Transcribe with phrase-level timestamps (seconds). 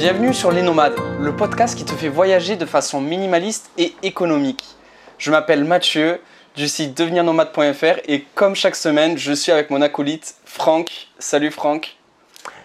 [0.00, 4.64] Bienvenue sur Les Nomades, le podcast qui te fait voyager de façon minimaliste et économique.
[5.18, 6.22] Je m'appelle Mathieu
[6.56, 11.08] du site devenirnomade.fr et comme chaque semaine, je suis avec mon acolyte Franck.
[11.18, 11.98] Salut Franck.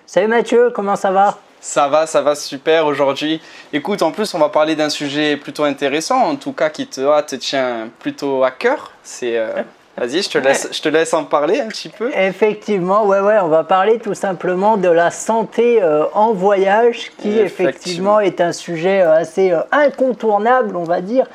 [0.05, 1.37] Salut Mathieu, comment ça va?
[1.59, 3.41] Ça va, ça va super aujourd'hui.
[3.73, 7.01] Écoute, en plus, on va parler d'un sujet plutôt intéressant, en tout cas qui te,
[7.01, 8.93] ah, te tient plutôt à cœur.
[9.03, 9.61] C'est euh,
[9.97, 12.11] Vas-y, je te, laisse, je te laisse en parler un petit peu.
[12.13, 17.39] Effectivement, ouais, ouais, on va parler tout simplement de la santé euh, en voyage, qui
[17.39, 18.19] effectivement.
[18.19, 21.27] est un sujet euh, assez euh, incontournable, on va dire,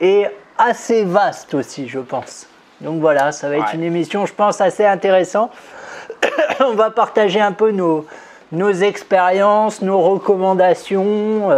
[0.00, 0.26] et
[0.58, 2.48] assez vaste aussi, je pense.
[2.80, 5.52] Donc voilà, ça va être une émission, je pense, assez intéressante.
[6.60, 8.06] on va partager un peu nos,
[8.50, 11.48] nos expériences, nos recommandations,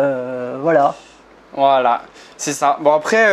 [0.60, 0.94] voilà.
[1.54, 2.02] Voilà,
[2.36, 2.76] c'est ça.
[2.80, 3.26] Bon après,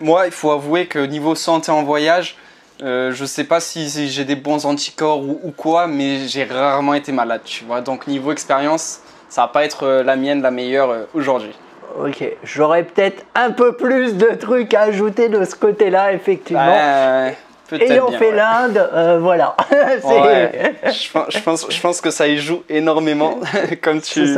[0.00, 2.36] moi, il faut avouer que niveau santé en voyage,
[2.82, 7.10] euh, je sais pas si, j'ai des bons anticorps ou, quoi, mais j'ai rarement été
[7.10, 7.80] malade, tu vois.
[7.80, 11.52] Donc niveau expérience, ça va pas être euh, la mienne la meilleure euh, aujourd'hui.
[12.00, 17.32] Ok, j'aurais peut-être un peu plus de trucs à ajouter de ce côté-là, effectivement.
[17.72, 19.56] Ayant fait l'Inde, voilà.
[19.70, 23.40] je, pense, je, pense, je, pense, que ça y joue énormément,
[23.82, 24.36] comme tu,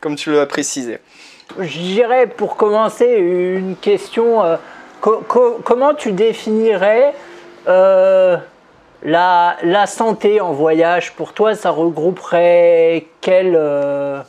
[0.00, 0.98] comme tu l'as précisé.
[1.60, 4.42] J'irais pour commencer une question.
[5.00, 7.14] comment tu définirais
[7.68, 8.36] euh,
[9.02, 13.54] la, la, santé en voyage, pour toi, ça regrouperait quel.
[13.56, 14.20] Euh,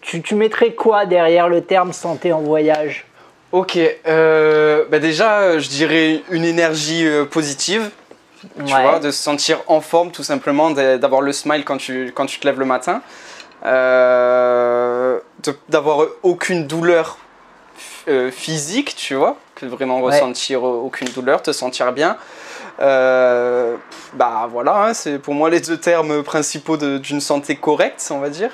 [0.00, 3.06] tu, tu, mettrais quoi derrière le terme santé en voyage?
[3.52, 7.90] Ok, euh, bah déjà, je dirais une énergie positive.
[8.58, 12.26] Tu vois, de se sentir en forme tout simplement, d'avoir le smile quand tu, quand
[12.26, 13.02] tu te lèves le matin,
[15.68, 17.18] d'avoir aucune douleur
[18.30, 22.16] physique, tu vois, que vraiment ressentir aucune douleur, te sentir bien.
[22.80, 23.76] Euh,
[24.14, 28.28] bah voilà, hein, c'est pour moi les deux termes principaux d'une santé correcte, on va
[28.28, 28.50] dire.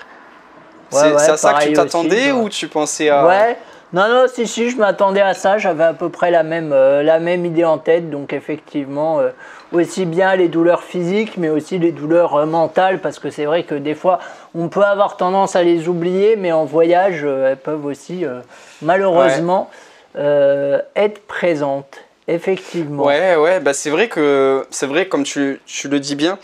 [0.91, 3.27] c'est à ça que tu t'attendais ou tu pensais à...
[3.27, 3.56] Ouais,
[3.93, 7.03] non, non, si, si, je m'attendais à ça, j'avais à peu près la même, euh,
[7.03, 9.31] la même idée en tête, donc effectivement, euh,
[9.72, 13.75] aussi bien les douleurs physiques, mais aussi les douleurs mentales, parce que c'est vrai que
[13.75, 14.21] des fois,
[14.54, 18.25] on peut avoir tendance à les oublier, mais en voyage, elles peuvent aussi,
[18.81, 19.69] malheureusement,
[20.15, 21.99] être présentes.
[22.32, 23.04] Effectivement.
[23.04, 26.38] Ouais, ouais, bah c'est vrai que, c'est vrai, comme tu, tu, le dis bien,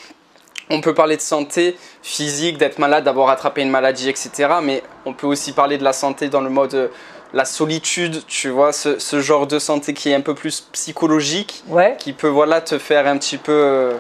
[0.71, 4.31] on peut parler de santé physique, d'être malade, d'avoir attrapé une maladie, etc.
[4.63, 6.89] Mais on peut aussi parler de la santé dans le mode euh,
[7.33, 11.63] la solitude, tu vois, ce, ce, genre de santé qui est un peu plus psychologique,
[11.69, 11.97] ouais.
[11.99, 13.97] qui peut voilà te faire un petit peu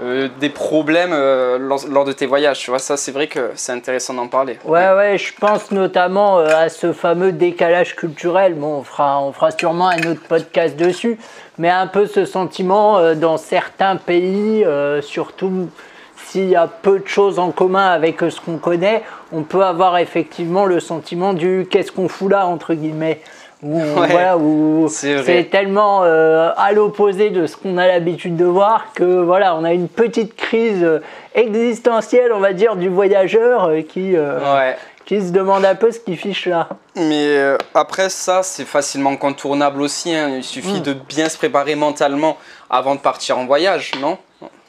[0.00, 2.58] euh, des problèmes euh, lors, de tes voyages.
[2.60, 4.58] Tu vois, ça, c'est vrai que c'est intéressant d'en parler.
[4.64, 8.54] Ouais, ouais, je pense notamment euh, à ce fameux décalage culturel.
[8.54, 11.18] Bon, on fera, on fera sûrement un autre podcast dessus,
[11.58, 14.64] mais un peu ce sentiment dans certains pays,
[15.02, 15.68] surtout
[16.16, 19.98] s'il y a peu de choses en commun avec ce qu'on connaît, on peut avoir
[19.98, 23.20] effectivement le sentiment du qu'est-ce qu'on fout là, entre guillemets
[23.62, 29.54] où, c'est tellement euh, à l'opposé de ce qu'on a l'habitude de voir que voilà,
[29.56, 30.86] on a une petite crise
[31.34, 34.72] existentielle, on va dire, du voyageur euh, qui, euh,
[35.04, 36.68] qui se demande un peu ce qu'il fiche là.
[36.96, 40.12] Mais après ça, c'est facilement contournable aussi.
[40.12, 40.30] Hein.
[40.36, 40.82] Il suffit mm.
[40.82, 44.18] de bien se préparer mentalement avant de partir en voyage, non?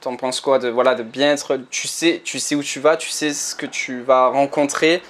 [0.01, 2.97] T'en penses quoi de voilà de bien être, tu sais, tu sais où tu vas,
[2.97, 5.01] tu sais ce que tu vas rencontrer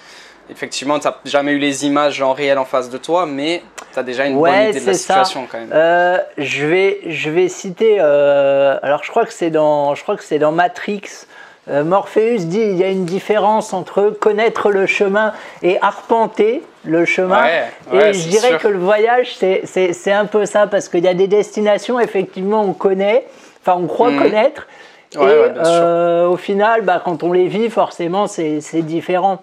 [0.50, 3.62] effectivement, tu n'as jamais eu les images en réel en face de toi, mais
[3.94, 5.70] tu as déjà une bonne idée de la situation quand même.
[5.74, 10.16] Euh, je, vais, je vais citer, euh, alors je crois que c'est dans, je crois
[10.18, 11.26] que c'est dans Matrix.
[11.70, 17.06] Euh, Morpheus dit il y a une différence entre connaître le chemin et arpenter le
[17.06, 17.46] chemin.
[17.94, 21.28] et je dirais que le voyage, c'est un peu ça, parce qu'il y a des
[21.28, 23.26] destinations, effectivement, on connaît,
[23.62, 24.22] enfin on croit mhm.
[24.22, 24.68] connaître.
[25.16, 29.42] et au final, bah, quand on les vit, forcément, c'est différent.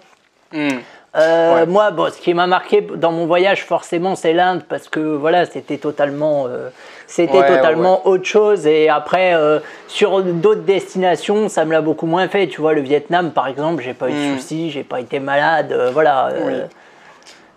[0.52, 0.78] Hmm.
[1.16, 5.00] Euh, moi, bon, ce qui m'a marqué dans mon voyage, forcément, c'est l'Inde parce que
[5.00, 6.68] voilà, c'était totalement, euh,
[7.08, 8.66] c'était totalement autre chose.
[8.66, 9.58] Et après, euh,
[9.88, 12.46] sur d'autres destinations, ça me l'a beaucoup moins fait.
[12.46, 14.38] Tu vois, le Vietnam, par exemple, j'ai pas eu de hmm.
[14.38, 16.30] soucis, j'ai pas été malade, voilà.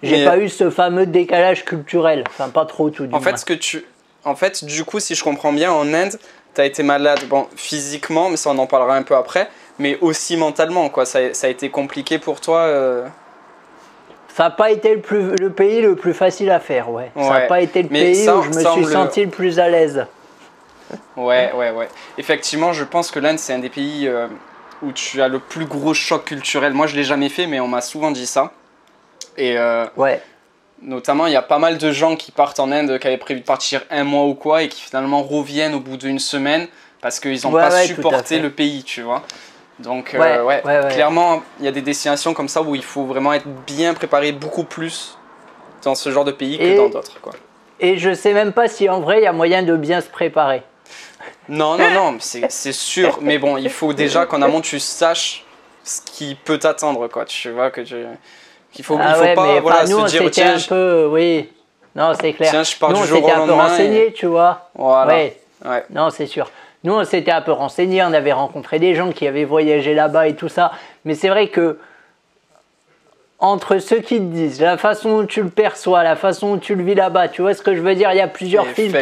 [0.01, 3.45] J'ai pas eu ce fameux décalage culturel, enfin pas trop tout du En fait, ce
[3.45, 3.85] que tu,
[4.25, 6.19] en fait, du coup, si je comprends bien, en Inde,
[6.53, 9.47] tu as été malade, bon, physiquement, mais ça on en parlera un peu après
[9.79, 11.05] mais aussi mentalement, quoi.
[11.05, 13.07] Ça, ça a été compliqué pour toi euh
[14.29, 17.11] Ça n'a pas été le, plus, le pays le plus facile à faire, ouais.
[17.15, 20.05] Ça n'a pas été le pays où je me suis senti le plus à l'aise.
[21.17, 21.87] Ouais, ouais, ouais.
[22.17, 24.27] Effectivement, je pense que l'Inde, c'est un des pays euh,
[24.81, 26.73] où tu as le plus gros choc culturel.
[26.73, 28.51] Moi, je ne l'ai jamais fait, mais on m'a souvent dit ça.
[29.37, 30.21] Et euh, ouais.
[30.81, 33.39] notamment, il y a pas mal de gens qui partent en Inde, qui avaient prévu
[33.39, 36.67] de partir un mois ou quoi, et qui finalement reviennent au bout d'une semaine
[37.01, 39.23] parce qu'ils n'ont pas supporté le pays, tu vois.
[39.79, 40.61] Donc, Ouais, euh, ouais,
[40.91, 44.31] clairement, il y a des destinations comme ça où il faut vraiment être bien préparé
[44.31, 45.17] beaucoup plus
[45.83, 47.19] dans ce genre de pays que dans d'autres.
[47.21, 47.33] quoi.
[47.79, 50.07] Et je sais même pas si en vrai il y a moyen de bien se
[50.09, 50.63] préparer.
[51.49, 53.17] Non, non, non, c'est c'est sûr.
[53.21, 55.43] Mais bon, il faut déjà qu'en amont, tu saches
[55.83, 57.07] ce qui peut t'attendre.
[57.07, 57.25] quoi.
[57.25, 57.95] Tu vois que tu.
[58.71, 61.07] Qu'il faut, il ah faut ouais, pas voilà, nous se dire, tiens, un je- peu,
[61.11, 61.51] oui.
[61.95, 62.49] Non, c'est clair.
[62.49, 64.69] Tiens, je pars nous du jour au un peu lendemain renseigné, tu vois.
[64.73, 65.13] Voilà.
[65.13, 65.85] Ouais.
[65.91, 66.49] Non, c'est sûr.
[66.83, 70.27] Nous, on s'était un peu renseigné, on avait rencontré des gens qui avaient voyagé là-bas
[70.27, 70.71] et tout ça.
[71.05, 71.77] Mais c'est vrai que
[73.39, 76.75] entre ceux qui te disent, la façon dont tu le perçois, la façon dont tu
[76.75, 78.93] le vis là-bas, tu vois ce que je veux dire Il y a plusieurs films.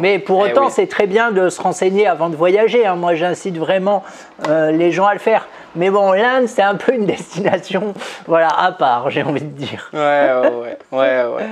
[0.00, 0.72] Mais pour Eh autant, oui.
[0.74, 2.86] c'est très bien de se renseigner avant de voyager.
[2.86, 2.94] hein.
[2.96, 4.02] Moi, j'incite vraiment
[4.48, 5.46] euh, les gens à le faire.
[5.76, 7.92] Mais bon, l'Inde, c'est un peu une destination,
[8.26, 9.90] voilà, à part, j'ai envie de dire.
[9.92, 11.44] Ouais, ouais, ouais, ouais, ouais.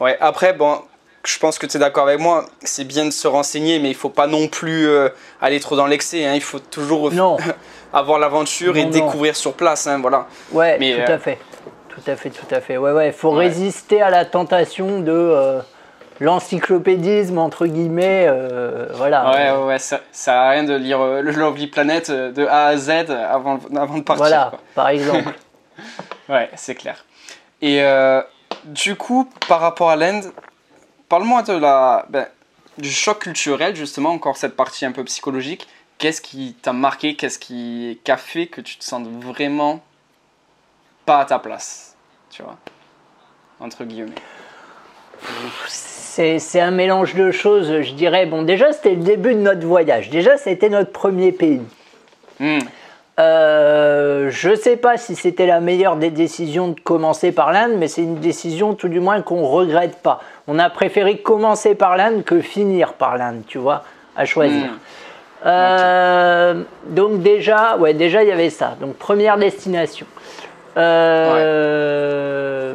[0.00, 0.78] Ouais, après, bon,
[1.26, 3.94] je pense que tu es d'accord avec moi, c'est bien de se renseigner, mais il
[3.94, 5.08] faut pas non plus euh,
[5.40, 6.24] aller trop dans l'excès.
[6.26, 6.32] hein.
[6.34, 7.36] Il faut toujours Non,
[7.92, 9.86] avoir l'aventure et Non, découvrir sur place.
[9.86, 10.26] hein, voilà.
[10.52, 11.38] ouais, Mais, tout euh, à fait.
[11.88, 12.76] Tout à fait, tout à fait.
[12.76, 13.46] Ouais, ouais, faut Ouais.
[13.46, 15.60] résister à la tentation de euh,
[16.20, 18.28] l'encyclopédisme, entre guillemets.
[18.94, 19.30] voilà.
[19.30, 22.90] Ouais, ouais, ça, ça à rien de lire le Lovely Planet de A à Z
[23.10, 24.26] avant, avant de partir.
[24.26, 24.60] Voilà, quoi.
[24.74, 25.32] par exemple.
[26.28, 27.04] Ouais, c'est clair.
[27.62, 27.80] Et
[28.64, 30.24] du coup, par rapport à l'Inde,
[31.08, 32.26] parle-moi de la, ben,
[32.78, 35.66] du choc culturel, justement, encore cette partie un peu psychologique.
[35.98, 37.16] Qu'est-ce qui t'a marqué?
[37.16, 39.82] Qu'est-ce qui, qui a fait que tu te sentes vraiment
[41.06, 41.96] pas à ta place?
[42.30, 42.56] Tu vois?
[43.60, 44.12] Entre guillemets.
[45.66, 48.26] C'est c'est un mélange de choses, je dirais.
[48.26, 50.10] Bon, déjà, c'était le début de notre voyage.
[50.10, 51.62] Déjà, c'était notre premier pays.
[52.40, 52.58] Hmm.
[53.18, 53.95] Euh,
[54.36, 58.02] je sais pas si c'était la meilleure des décisions de commencer par l'Inde, mais c'est
[58.02, 60.20] une décision tout du moins qu'on regrette pas.
[60.46, 63.82] On a préféré commencer par l'Inde que finir par l'Inde, tu vois,
[64.14, 64.66] à choisir.
[64.66, 64.78] Hmm.
[65.46, 68.76] Euh, Donc déjà, ouais, déjà il y avait ça.
[68.80, 70.06] Donc première destination.
[70.76, 72.74] Euh,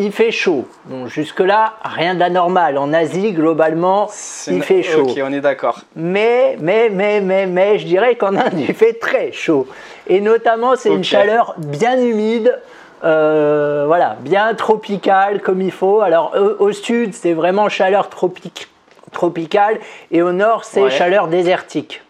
[0.00, 0.64] Il fait chaud.
[0.84, 2.78] Bon, jusque là, rien d'anormal.
[2.78, 4.08] En Asie, globalement,
[4.46, 5.08] il fait chaud.
[5.10, 5.80] Ok, on est d'accord.
[5.96, 9.66] Mais, mais, mais, mais, mais, je dirais qu'en Inde, il fait très chaud.
[10.06, 12.56] Et notamment, c'est une chaleur bien humide,
[13.04, 16.00] euh, voilà, bien tropicale comme il faut.
[16.00, 18.68] Alors, au, au sud, c'est vraiment chaleur tropique,
[19.10, 19.78] tropicale,
[20.12, 20.90] et au nord, c'est Ouais.
[20.90, 22.02] chaleur désertique,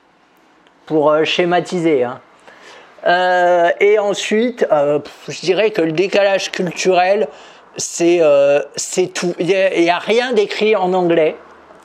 [0.85, 2.05] pour euh, schématiser.
[2.05, 2.21] hein.
[3.07, 4.99] Euh, et ensuite, euh,
[5.29, 7.29] je dirais que le décalage culturel,
[7.79, 9.35] c'est euh, c'est tout.
[9.39, 11.37] Il n'y a, rien d'écrit en anglais,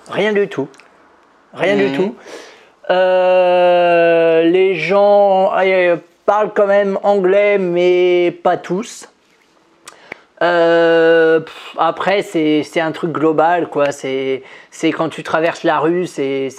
[0.10, 0.68] rien du tout.
[1.54, 1.95] Rien du Mhm.
[1.95, 2.16] tout.
[2.90, 5.95] Euh, les gens euh,
[6.25, 9.07] parlent quand même anglais, mais pas tous.
[10.40, 13.92] Pff, après, c'est un truc global, quoi.
[13.92, 14.44] C'est
[14.92, 16.50] quand tu traverses la rue, c'est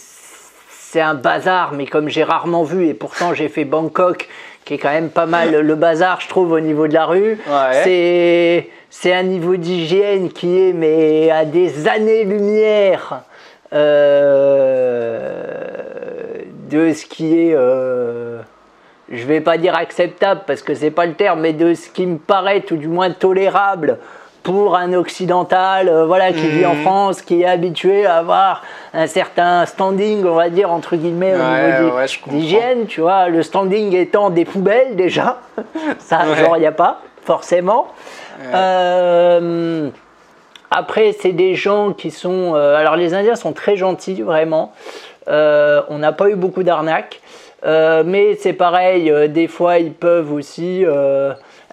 [0.96, 4.28] un bazar, mais comme j'ai rarement vu, et pourtant j'ai fait Bangkok,
[4.64, 7.38] qui est quand même pas mal le bazar, je trouve, au niveau de la rue.
[7.46, 7.80] Ouais.
[7.84, 13.22] C'est c'est un niveau d'hygiène qui est mais à des années-lumière
[13.72, 15.42] euh,
[16.70, 18.38] de ce qui est, euh,
[19.10, 22.06] je vais pas dire acceptable parce que c'est pas le terme, mais de ce qui
[22.06, 23.98] me paraît tout du moins tolérable
[24.44, 26.82] pour un occidental, euh, voilà, qui vit en Mhm.
[26.82, 28.62] France, qui est habitué à avoir
[28.92, 31.96] un certain standing, on va dire entre guillemets, au Ouais, niveau
[32.28, 35.38] d'hygiène, tu vois, le standing étant des poubelles déjà,
[35.98, 36.36] ça, Ouais.
[36.36, 37.88] genre il n'y a pas forcément.
[38.52, 39.88] Euh,
[40.70, 42.52] après, c'est des gens qui sont.
[42.54, 44.72] euh, alors, les Indiens sont très gentils, vraiment.
[45.26, 47.20] On n'a pas eu beaucoup d'arnaques.
[47.64, 50.84] Mais c'est pareil, des fois, ils peuvent aussi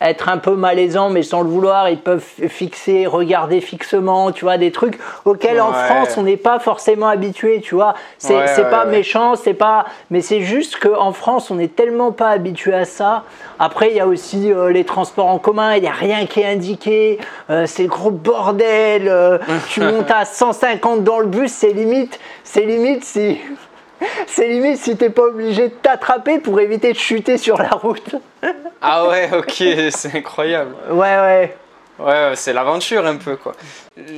[0.02, 1.90] être un peu malaisants, mais sans le vouloir.
[1.90, 5.72] Ils peuvent fixer, regarder fixement, tu vois, des trucs auxquels en.
[5.74, 7.94] France, on n'est pas forcément habitué, tu vois.
[8.18, 9.86] C'est Ouais, pas méchant, c'est pas.
[10.10, 13.24] Mais c'est juste qu'en France, on n'est tellement pas habitué à ça.
[13.60, 16.42] Après, il y a aussi euh, les transports en commun, il n'y a rien qui
[16.42, 17.20] est indiqué.
[17.50, 19.08] euh, c'est le gros bordel.
[19.08, 19.38] euh,
[19.70, 22.20] tu montes à 150 dans le bus, c'est limite.
[22.44, 23.40] C'est limite si.
[24.28, 28.16] C'est limite si t'es pas obligé de t'attraper pour éviter de chuter sur la route.
[28.84, 29.54] Ah ouais, ok,
[29.92, 30.74] c'est incroyable.
[30.90, 31.56] Ouais, ouais.
[32.00, 33.52] Ouais, c'est l'aventure un peu quoi.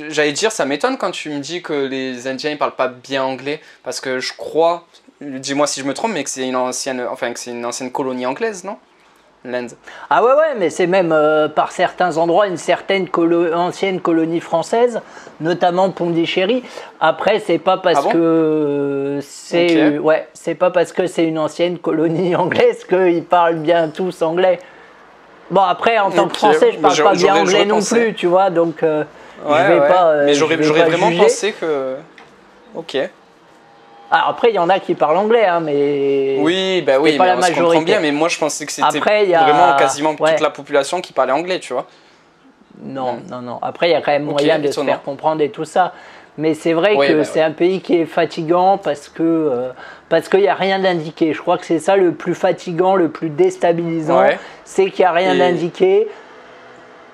[0.08, 3.22] J'allais dire, ça m'étonne quand tu me dis que les Indiens ils parlent pas bien
[3.22, 4.86] anglais, parce que je crois,
[5.20, 7.92] dis-moi si je me trompe, mais que c'est une ancienne, enfin que c'est une ancienne
[7.92, 8.78] colonie anglaise, non?
[10.10, 14.40] Ah ouais, ouais, mais c'est même euh, par certains endroits une certaine colo- ancienne colonie
[14.40, 15.00] française,
[15.40, 16.62] notamment Pondichéry.
[17.00, 18.10] Après, c'est pas parce Ah bon?
[18.12, 23.88] que c'est ouais, c'est pas parce que c'est une ancienne colonie anglaise qu'ils parlent bien
[23.88, 24.58] tous anglais.
[25.50, 27.96] Bon après, en tant que français, je parle pas bien anglais non pensé.
[28.00, 29.04] plus, tu vois, donc euh,
[29.46, 29.88] Ouais, je vais ouais.
[29.88, 30.06] pas.
[30.06, 31.22] euh, mais j'aurais vraiment juger.
[31.22, 31.96] pensé que.
[32.74, 32.96] Ok.
[34.14, 36.36] Alors après, il y en a qui parlent anglais, hein, mais.
[36.40, 37.84] Oui, bah oui, pas mais la on se comprend majorité.
[37.84, 40.30] bien, mais moi je pensais que c'était a- vraiment quasiment ouais.
[40.32, 41.86] toute la population qui parlait anglais, tu vois.
[42.82, 43.58] Non, non, non.
[43.62, 45.92] Après, il y a quand même moyen de se faire comprendre et tout ça.
[46.36, 47.44] Mais c'est vrai Oui, que bah c'est ouais.
[47.44, 49.68] un pays qui est fatigant parce que euh,
[50.08, 51.32] parce qu'il n'y a rien d'indiqué.
[51.32, 54.38] Je crois que c'est ça le plus fatigant, le plus déstabilisant, Ouais.
[54.64, 56.08] c'est qu'il n'y a rien Et- d'indiqué.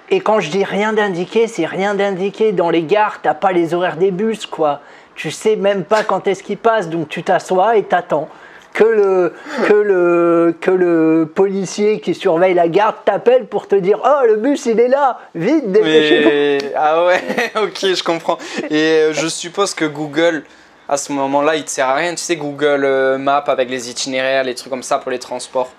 [0.09, 2.53] Et quand je dis rien d'indiqué, c'est rien d'indiqué.
[2.53, 4.81] Dans les gares, t'as pas les horaires des bus, quoi.
[5.15, 8.29] Tu sais même pas quand est-ce qu'ils passent, donc tu t'assois et t'attends.
[8.73, 9.35] Que le,
[9.67, 14.37] que, le, que le policier qui surveille la gare t'appelle pour te dire Oh, le
[14.37, 16.29] bus il est là, vite, dépêchez-vous.
[16.29, 16.59] Mais...
[16.77, 17.21] Ah ouais,
[17.63, 18.39] ok, je comprends.
[18.71, 20.45] Et euh, je suppose que Google,
[20.89, 22.13] à ce moment-là, il te sert à rien.
[22.13, 25.71] Tu sais, Google euh, Maps avec les itinéraires, les trucs comme ça pour les transports.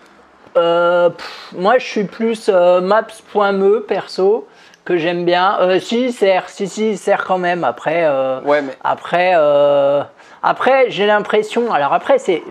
[0.57, 4.47] Euh, pff, moi, je suis plus euh, maps.me perso,
[4.91, 5.57] que j'aime bien.
[5.61, 7.63] Euh, si, sert, si, si, sert quand même.
[7.63, 10.01] Après, euh, Ouais, mais après, euh,
[10.43, 11.71] après j'ai l'impression.
[11.71, 12.43] Alors, après, c'est,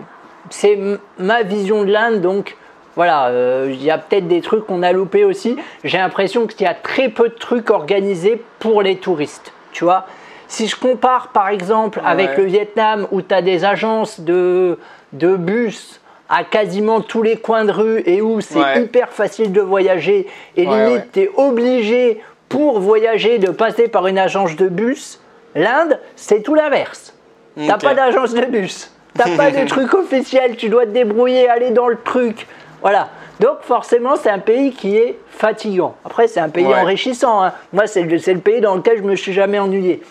[0.49, 0.77] c'est
[1.17, 2.57] ma vision de l'Inde, donc.
[2.97, 3.31] Voilà,
[3.67, 5.55] il y a peut-être des trucs qu'on a loupés aussi.
[5.85, 9.53] J'ai l'impression qu'il y a très peu de trucs organisés pour les touristes.
[9.71, 10.05] Tu vois,
[10.49, 14.77] si je compare par exemple avec le Vietnam où tu as des agences de,
[15.13, 18.81] de bus à quasiment tous les coins de rue et où c'est Ouais.
[18.83, 21.07] hyper facile de voyager et Ouais, limite ouais.
[21.13, 22.21] tu es obligé
[22.51, 25.19] pour voyager de passer par une agence de bus,
[25.55, 27.13] l'Inde c'est tout l'inverse.
[27.55, 27.81] T'as Ok.
[27.81, 31.87] pas d'agence de bus, t'as pas de truc officiel, tu dois te débrouiller, aller dans
[31.87, 32.47] le truc.
[32.81, 33.09] Voilà.
[33.39, 35.95] Donc forcément c'est un pays qui est fatigant.
[36.05, 36.75] Après c'est un pays Ouais.
[36.75, 37.41] enrichissant.
[37.43, 37.53] hein.
[37.73, 40.03] Moi c'est le, pays dans lequel je me suis jamais ennuyé.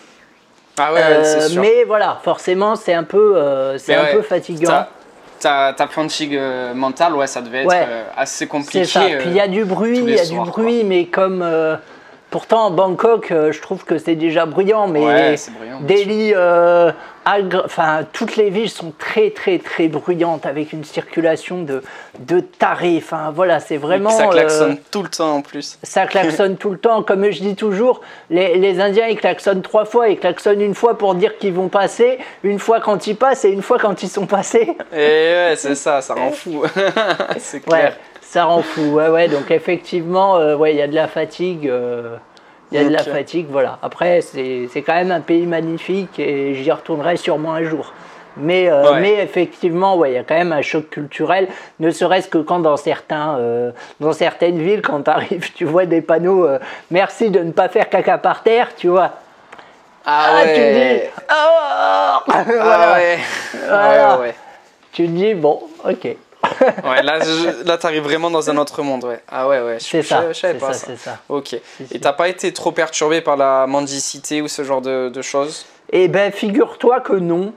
[0.79, 1.61] Ah ouais, Euh, sûr.
[1.61, 4.85] mais voilà, forcément c'est un peu, euh, c'est un ouais, peu fatigant.
[5.39, 8.85] Ta, fatigue euh, mentale, ouais, ça devait être assez compliqué.
[8.85, 9.01] Ça.
[9.19, 11.75] Puis il y a du bruit, il y a soirs, du bruit, mais comme euh,
[12.31, 16.91] pourtant Bangkok, euh, je trouve que c'est déjà bruyant, mais Ouais, c'est bruyant, Delhi, euh,
[17.23, 21.83] Agra- enfin toutes les villes sont très très très bruyantes avec une circulation de
[22.17, 22.97] de tarés.
[22.97, 24.09] Enfin voilà, c'est vraiment.
[24.09, 25.77] ça euh, klaxonne tout le temps en plus.
[25.83, 27.03] ça klaxonne tout le temps.
[27.11, 30.09] Comme je dis toujours, les, les Indiens ils klaxonnent trois fois.
[30.09, 33.49] Ils klaxonnent une fois pour dire qu'ils vont passer, une fois quand ils passent et
[33.51, 34.75] une fois quand ils sont passés.
[34.91, 36.63] Et ouais, c'est ça, ça rend fou.
[37.37, 37.89] c'est clair.
[37.89, 37.93] Ouais,
[38.31, 38.81] ça rend fou.
[38.95, 39.27] Ouais, ouais.
[39.27, 41.67] Donc effectivement, euh, ouais, il y a de la fatigue.
[41.67, 42.15] euh,
[42.71, 43.77] Il y a de la fatigue, voilà.
[43.81, 47.91] Après, c'est quand même un pays magnifique et j'y retournerai sûrement un jour.
[48.37, 49.01] Mais, euh, Ouais.
[49.01, 51.49] mais effectivement, ouais, il y a quand même un choc culturel,
[51.81, 55.85] ne serait-ce que quand dans, certains, euh, dans certaines villes, quand tu arrives, tu vois
[55.85, 56.57] des panneaux euh,
[56.91, 59.11] merci de ne pas faire caca par terre, tu vois.
[60.05, 62.93] Ah, Ah, tu te dis, Ah oh Voilà.
[62.93, 63.19] ouais.
[63.67, 64.15] Voilà.
[64.15, 64.35] Ouais, ouais.
[64.93, 66.15] Tu te dis, bon, ok.
[66.83, 69.21] Ouais, là, je- là t'arrives vraiment dans un autre monde, ouais.
[69.31, 69.77] Ah ouais, ouais.
[69.79, 70.97] je- C'est je- ça, Je, savais pas ça, ça.
[70.97, 71.17] ça.
[71.29, 71.47] Ok.
[71.47, 71.93] Si, si.
[71.95, 75.65] Et t'as pas été trop perturbé par la mendicité ou ce genre de, de choses?
[75.91, 77.53] Eh ben, figure-toi que non.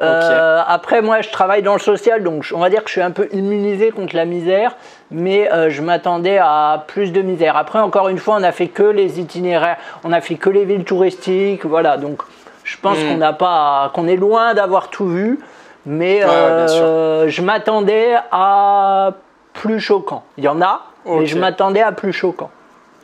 [0.00, 3.02] Euh, après, moi, je travaille dans le social, donc on va dire que je suis
[3.02, 4.74] un peu immunisé contre la misère,
[5.12, 7.56] mais euh, je m'attendais à plus de misère.
[7.56, 10.64] Après, encore une fois, on a fait que les itinéraires, on a fait que les
[10.64, 11.98] villes touristiques, voilà.
[11.98, 12.22] Donc,
[12.64, 13.08] je pense Mm.
[13.08, 15.38] qu'on n'a pas, qu'on est loin d'avoir tout vu,
[15.86, 19.12] mais Ouais, euh, je m'attendais à
[19.52, 20.24] plus choquant.
[20.36, 21.26] Il y en a, mais Ok.
[21.26, 22.50] je m'attendais à plus choquant.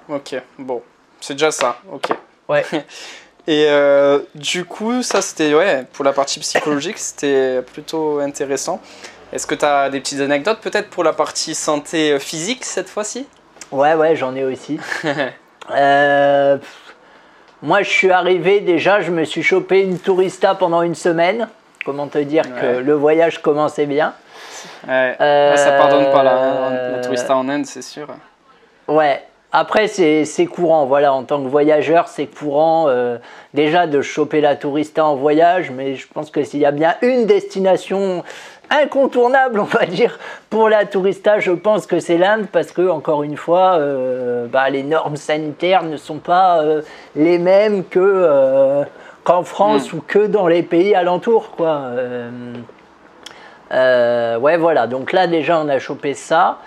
[0.08, 0.82] Ok, bon.
[1.20, 2.08] C'est déjà ça, ok.
[2.49, 2.64] Ouais.
[3.47, 8.80] Et euh, du coup, ça c'était, ouais, pour la partie psychologique, c'était plutôt intéressant.
[9.32, 13.26] Est-ce que tu as des petites anecdotes peut-être pour la partie santé physique cette fois-ci?
[13.73, 14.78] Ouais, ouais, j'en ai aussi.
[15.70, 16.56] Euh,
[17.61, 21.47] moi, je suis arrivé déjà, je me suis chopé une tourista pendant une semaine.
[21.88, 24.12] Comment te dire que le voyage commençait bien.
[24.87, 28.09] Ouais, Euh, ça pardonne pas la, la tourista en Inde, c'est sûr.
[28.87, 29.23] Ouais.
[29.52, 33.16] Après, c'est c'est courant, voilà, en tant que voyageur, c'est courant euh,
[33.54, 36.95] déjà de choper la tourista en voyage, mais je pense que s'il y a bien
[37.00, 38.23] une destination
[38.68, 40.18] incontournable, on va dire,
[40.50, 44.68] pour la tourista, je pense que c'est l'Inde, parce que, encore une fois, euh, bah,
[44.68, 46.83] les normes sanitaires ne sont pas euh,
[47.16, 48.85] les mêmes que euh,
[49.25, 51.69] qu'en France ou que dans les pays alentours, quoi.
[51.69, 52.31] Euh,
[53.73, 54.87] euh, ouais, voilà.
[54.87, 56.59] Donc là, déjà, on a chopé ça.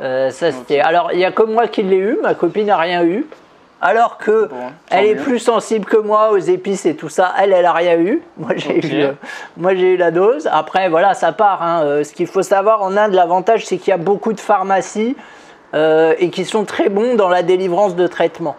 [0.00, 0.80] Euh, ça c'était.
[0.80, 2.18] Alors, il y a que moi qui l'ai eu.
[2.22, 3.26] Ma copine n'a rien eu.
[3.80, 4.56] Alors que Bon,
[4.90, 7.32] elle est plus sensible que moi aux épices et tout ça.
[7.40, 8.22] Elle, elle a rien eu.
[8.36, 9.06] Moi, j'ai eu.
[9.56, 10.48] moi, j'ai eu la dose.
[10.52, 11.62] Après, voilà, ça part.
[11.62, 11.82] hein.
[11.84, 15.16] Euh, Ce qu'il faut savoir en Inde, l'avantage, c'est qu'il y a beaucoup de pharmacies
[15.74, 18.56] et qui sont très bons dans la délivrance de traitements.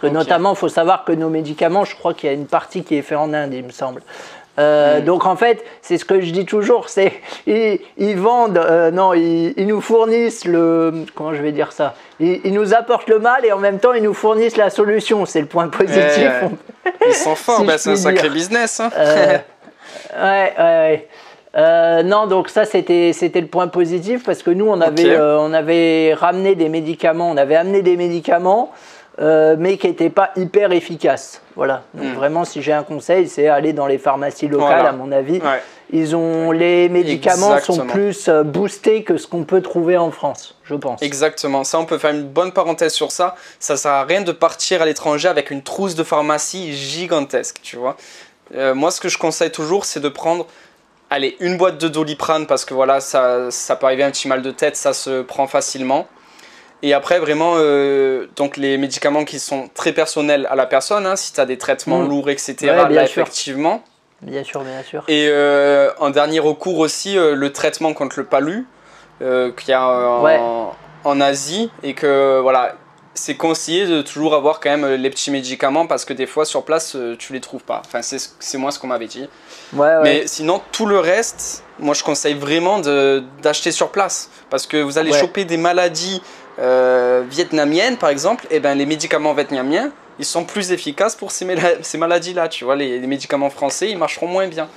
[0.00, 2.46] Parce que notamment, il faut savoir que nos médicaments, je crois qu'il y a une
[2.46, 4.02] partie qui est faite en Inde, il me semble.
[4.58, 5.04] Euh, Hmm.
[5.04, 7.12] Donc en fait, c'est ce que je dis toujours, c'est
[7.46, 11.94] ils, ils vendent, euh, non, ils, ils nous fournissent le, comment je vais dire ça,
[12.20, 15.26] ils, ils nous apportent le mal et en même temps ils nous fournissent la solution.
[15.26, 16.30] C'est le point positif.
[17.06, 18.32] Ils sont forts, Si bah, c'est un sacré dire.
[18.32, 18.78] business.
[18.80, 18.90] hein.
[18.96, 19.38] Euh,
[20.16, 21.08] Ouais, ouais,
[21.56, 22.02] ouais.
[22.04, 26.14] Non, donc ça c'était c'était le point positif parce que nous on avait on avait
[26.14, 28.70] ramené des médicaments, on avait amené des médicaments,
[29.20, 31.40] euh, mais qui n'étaient pas hyper efficaces.
[31.56, 31.82] Voilà.
[31.94, 32.14] Donc Hmm.
[32.14, 34.66] vraiment, si j'ai un conseil, c'est aller dans les pharmacies locales.
[34.68, 34.88] Voilà.
[34.88, 35.62] À mon avis, Ouais.
[35.92, 40.56] ils ont les médicaments sont plus euh, boostés que ce qu'on peut trouver en France,
[40.64, 41.00] je pense.
[41.02, 43.36] Exactement, ça on peut faire une bonne parenthèse sur ça.
[43.60, 47.76] Ça sert à rien de partir à l'étranger avec une trousse de pharmacie gigantesque, tu
[47.76, 47.96] vois.
[48.56, 50.46] Euh, moi ce que je conseille toujours c'est de prendre
[51.10, 54.42] allez, une boîte de doliprane parce que voilà, ça, ça peut arriver un petit mal
[54.42, 56.08] de tête, ça se prend facilement.
[56.84, 61.16] Et après vraiment euh, donc les médicaments qui sont très personnels à la personne, hein,
[61.16, 62.08] si tu as des traitements Mm.
[62.10, 62.56] lourds, etc.
[62.60, 63.22] Ouais, bien là sûr.
[63.22, 63.82] effectivement.
[64.20, 65.02] Bien sûr, bien sûr.
[65.08, 68.66] Et euh, en dernier recours aussi, euh, le traitement contre le palu
[69.22, 69.86] euh, qu'il y a
[71.04, 72.74] en, Asie et que voilà,
[73.14, 76.64] c'est conseillé de toujours avoir quand même les petits médicaments parce que des fois sur
[76.64, 77.82] place tu les trouves pas.
[77.84, 79.28] Enfin, c'est moi ce qu'on m'avait dit.
[79.74, 80.02] Ouais.
[80.02, 84.98] Mais sinon, tout le reste, moi je conseille vraiment d'acheter sur place parce que vous
[84.98, 86.22] allez choper des maladies
[86.58, 91.98] euh, vietnamiennes par exemple, et ben les médicaments vietnamiens ils sont plus efficaces pour ces
[91.98, 92.48] maladies-là.
[92.48, 94.68] Tu vois, les, les médicaments français ils marcheront moins bien,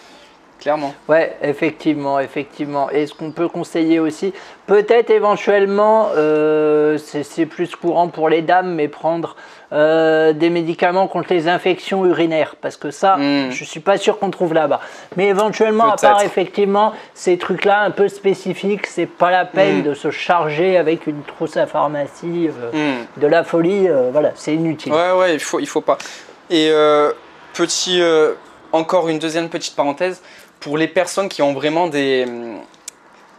[0.59, 0.93] clairement.
[1.07, 2.89] Ouais, effectivement, effectivement.
[2.89, 4.33] Et ce qu'on peut conseiller aussi,
[4.65, 9.35] peut-être éventuellement, euh, c'est plus courant pour les dames, mais prendre
[9.73, 13.51] euh, des médicaments contre les infections urinaires, parce que ça, Mm.
[13.51, 14.79] je suis pas sûr qu'on trouve là-bas.
[15.17, 19.83] Mais éventuellement, à part effectivement ces trucs-là un peu spécifiques, c'est pas la peine Mm.
[19.83, 22.71] de se charger avec une trousse à pharmacie, euh,
[23.01, 23.19] Hmm.
[23.19, 23.87] de la folie.
[24.13, 24.93] voilà, c'est inutile.
[24.93, 25.97] Ouais, ouais, il faut, il faut pas.
[26.49, 26.71] Et
[27.53, 28.01] petit,
[28.71, 30.21] encore une deuxième petite parenthèse,
[30.59, 32.25] pour les personnes qui ont vraiment des,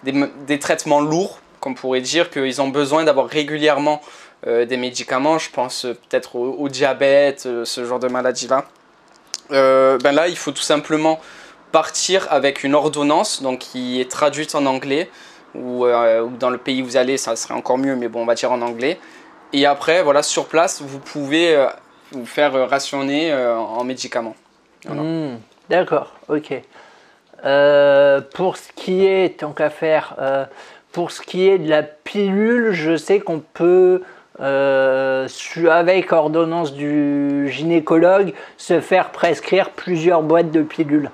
[0.03, 4.01] des, traitements lourds, qu'on pourrait dire qu'ils ont besoin d'avoir régulièrement
[4.47, 8.65] euh, des médicaments, je pense euh, peut-être au, diabète, euh, ce genre de maladie-là.
[9.51, 11.21] Ben là, il faut tout simplement
[11.73, 15.11] partir avec une ordonnance donc qui est traduite en anglais
[15.55, 15.87] ou,
[16.39, 18.53] dans le pays où vous allez, ça serait encore mieux, mais bon, on va dire
[18.53, 19.01] en anglais.
[19.55, 21.67] Et après, voilà, sur place, vous pouvez
[22.13, 24.37] vous faire rationner en médicaments.
[24.87, 25.37] Hmm,
[25.71, 26.63] D'accord, ok.
[27.45, 30.45] Euh, pour ce qui est, tant qu'à faire, euh,
[30.93, 34.03] pour ce qui est de la pilule, je sais qu'on peut,
[34.41, 35.29] euh,
[35.71, 41.11] avec ordonnance du gynécologue, se faire prescrire plusieurs boîtes de pilules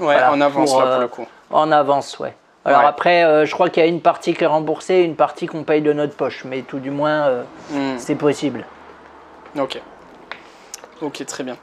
[0.00, 1.26] Ouais, Voilà, en avance pour, là pour le coup.
[1.50, 2.34] en avance, ouais.
[2.64, 2.86] Alors Ouais.
[2.86, 5.46] après, euh, je crois qu'il y a une partie qui est remboursée et une partie
[5.46, 7.98] qu'on paye de notre poche, mais tout du moins, euh, Hmm.
[7.98, 8.64] c'est possible.
[9.58, 9.80] Ok.
[11.02, 11.56] Ok, très bien.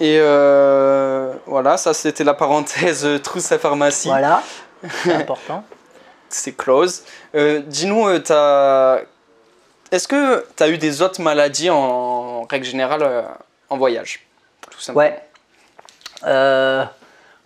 [0.00, 4.08] Et euh, voilà, ça c'était la parenthèse euh, trousse à pharmacie.
[4.08, 4.42] Voilà,
[5.02, 5.64] c'est important.
[6.28, 7.02] C'est close.
[7.34, 13.24] Euh, Dis-nous, est-ce que tu as eu des autres maladies en règle générale
[13.70, 14.26] en voyage
[14.70, 15.06] Tout simplement?
[15.06, 15.20] Ouais.
[16.26, 16.84] Euh,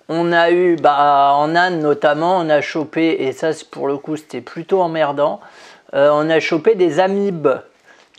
[0.08, 4.16] on a eu, bah, en Inde notamment, on a chopé, et ça pour le coup
[4.16, 5.40] c'était plutôt emmerdant,
[5.94, 7.48] on a chopé des amibes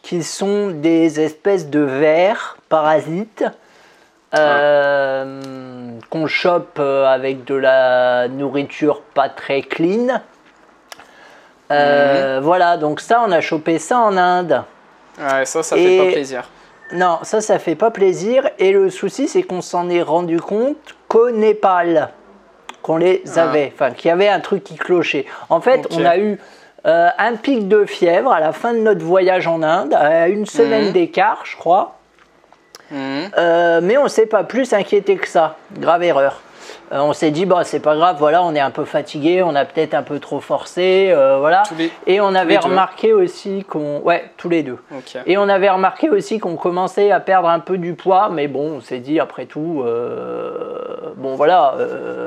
[0.01, 3.43] qui sont des espèces de vers parasites
[4.35, 5.39] euh,
[6.09, 10.19] qu'on chope euh, avec de la nourriture pas très clean.
[11.71, 14.63] Euh, Voilà, donc ça on a chopé ça en Inde.
[15.19, 16.49] Ouais, ça, ça Et- fait pas plaisir.
[16.91, 18.47] Non, ça, ça fait pas plaisir.
[18.59, 22.09] Et le souci, c'est qu'on s'en est rendu compte qu'au Népal,
[22.83, 23.43] qu'on les Ah.
[23.43, 25.25] avait, enfin, qu'il y avait un truc qui clochait.
[25.49, 26.39] En fait, on a eu
[26.85, 30.45] euh, un pic de fièvre à la fin de notre voyage en Inde, à une
[30.45, 30.91] semaine Mhm.
[30.91, 31.95] d'écart, je crois.
[32.93, 33.29] Mhm.
[33.37, 35.57] Euh, mais on s'est pas plus inquiété que ça.
[35.77, 36.39] Grave erreur.
[36.91, 39.55] Euh, on s'est dit, bah, c'est pas grave, voilà, on est un peu fatigué, on
[39.55, 41.63] a peut-être un peu trop forcé, euh, voilà.
[41.77, 43.99] Les- Et on avait remarqué aussi qu'on.
[44.01, 44.77] Ouais, tous les deux.
[45.25, 48.73] Et on avait remarqué aussi qu'on commençait à perdre un peu du poids, mais bon,
[48.77, 51.75] on s'est dit après tout, euh, bon voilà,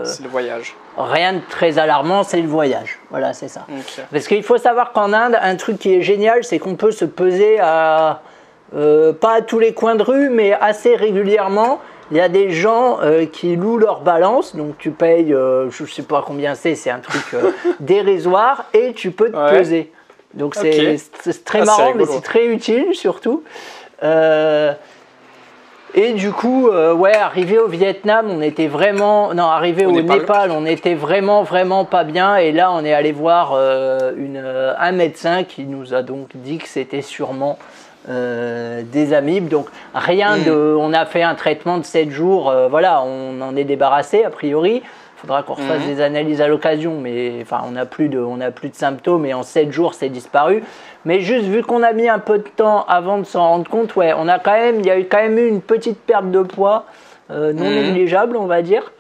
[0.05, 0.75] C'est le voyage.
[0.99, 2.99] rien de très alarmant, c'est le voyage.
[3.11, 3.67] Voilà, c'est ça.
[4.13, 7.05] Parce qu'il faut savoir qu'en Inde, un truc qui est génial, c'est qu'on peut se
[7.05, 8.21] peser à,
[8.75, 11.81] euh, pas à tous les coins de rue, mais assez régulièrement.
[12.13, 15.85] Il y a des gens euh, qui louent leur balance, donc tu payes, euh, je
[15.87, 17.51] sais pas combien c'est, c'est un truc euh,
[17.81, 19.59] dérisoire, et tu peux te Ouais.
[19.59, 19.93] peser.
[20.35, 20.99] Donc c'est
[21.45, 23.43] très Ah, marrant, mais c'est très utile surtout.
[25.95, 29.33] Et du coup, ouais, arrivé au Vietnam, on était vraiment.
[29.33, 30.19] Non, arrivé Au au, Népal.
[30.19, 30.51] Népal.
[30.51, 32.37] on était vraiment, vraiment pas bien.
[32.37, 33.55] Et là, on est allé voir
[34.17, 34.45] une,
[34.79, 37.59] un médecin qui nous a donc dit que c'était sûrement
[38.09, 39.49] euh, des amibes.
[39.49, 40.45] Donc, rien Mm.
[40.45, 40.77] de.
[40.79, 42.51] On a fait un traitement de 7 jours.
[42.51, 44.83] euh, voilà, on en est débarrassé a priori.
[44.85, 45.95] Il faudra qu'on refasse Mhm.
[45.95, 49.33] des analyses à l'occasion, mais enfin, on n'a plus de, on plus de symptômes et
[49.33, 50.63] en 7 jours, c'est disparu.
[51.07, 53.97] Mais juste vu qu'on a mis un peu de temps avant de s'en rendre compte,
[53.97, 56.31] ouais, on a quand même, il y a eu quand même eu une petite perte
[56.31, 56.85] de poids
[57.31, 57.75] euh, non Mhm.
[57.75, 58.93] négligeable, on va dire.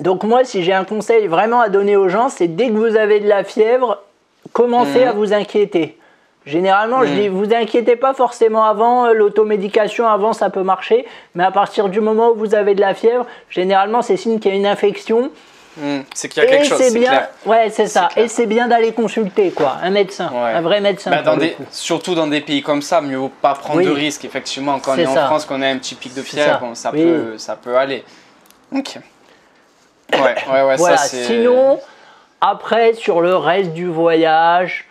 [0.00, 2.96] Donc moi, si j'ai un conseil vraiment à donner aux gens, c'est dès que vous
[2.96, 4.02] avez de la fièvre,
[4.52, 5.95] commencez à vous inquiéter.
[6.46, 7.14] Généralement, je Mhm.
[7.16, 11.04] dis, vous inquiétez pas forcément avant, euh, l'automédication avant ça peut marcher,
[11.34, 14.52] mais à partir du moment où vous avez de la fièvre, généralement c'est signe qu'il
[14.52, 15.30] y a une infection.
[15.78, 17.28] Hmm, C'est qu'il y a quelque et chose, c'est bien, clair.
[17.44, 18.08] ouais, c'est ça.
[18.12, 18.24] clair.
[18.24, 20.52] Et c'est bien d'aller consulter quoi, un médecin, Ouais.
[20.52, 21.10] un vrai médecin.
[21.10, 23.84] Bah, dans des, surtout dans des pays comme ça, mieux vaut pas prendre Oui.
[23.84, 24.24] de risques.
[24.24, 25.26] Effectivement, quand on est en ça.
[25.26, 26.58] France, qu'on a un petit pic de fièvre, ça.
[26.58, 27.02] bon, ça, Oui.
[27.02, 28.04] peut, ça peut aller.
[28.74, 28.98] Ok.
[30.12, 31.24] Ouais, ouais, ouais, Voilà, ça c'est.
[31.24, 31.78] sinon,
[32.40, 34.85] après, sur le reste du voyage,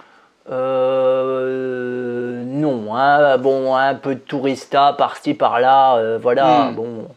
[0.52, 2.96] euh, non.
[2.96, 3.38] hein.
[3.38, 6.76] bon, un peu de tourista par-ci, par-là, euh, voilà, Hmm.
[6.76, 7.08] bon.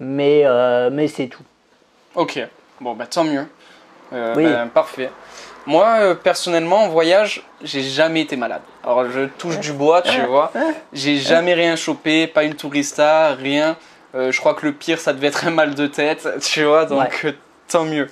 [0.00, 1.42] Mais, euh, mais c'est tout.
[2.14, 2.38] Ok,
[2.80, 3.46] bon, bah tant mieux.
[4.12, 4.44] Euh, Oui.
[4.44, 5.10] bah, parfait.
[5.66, 8.62] Moi, personnellement, en voyage, j'ai jamais été malade.
[8.82, 10.50] Alors, je touche du bois, tu vois.
[10.94, 13.76] J'ai jamais rien chopé, pas une tourista, rien.
[14.14, 17.26] Je crois que le pire, ça devait être un mal de tête, tu vois, donc
[17.68, 18.08] tant mieux.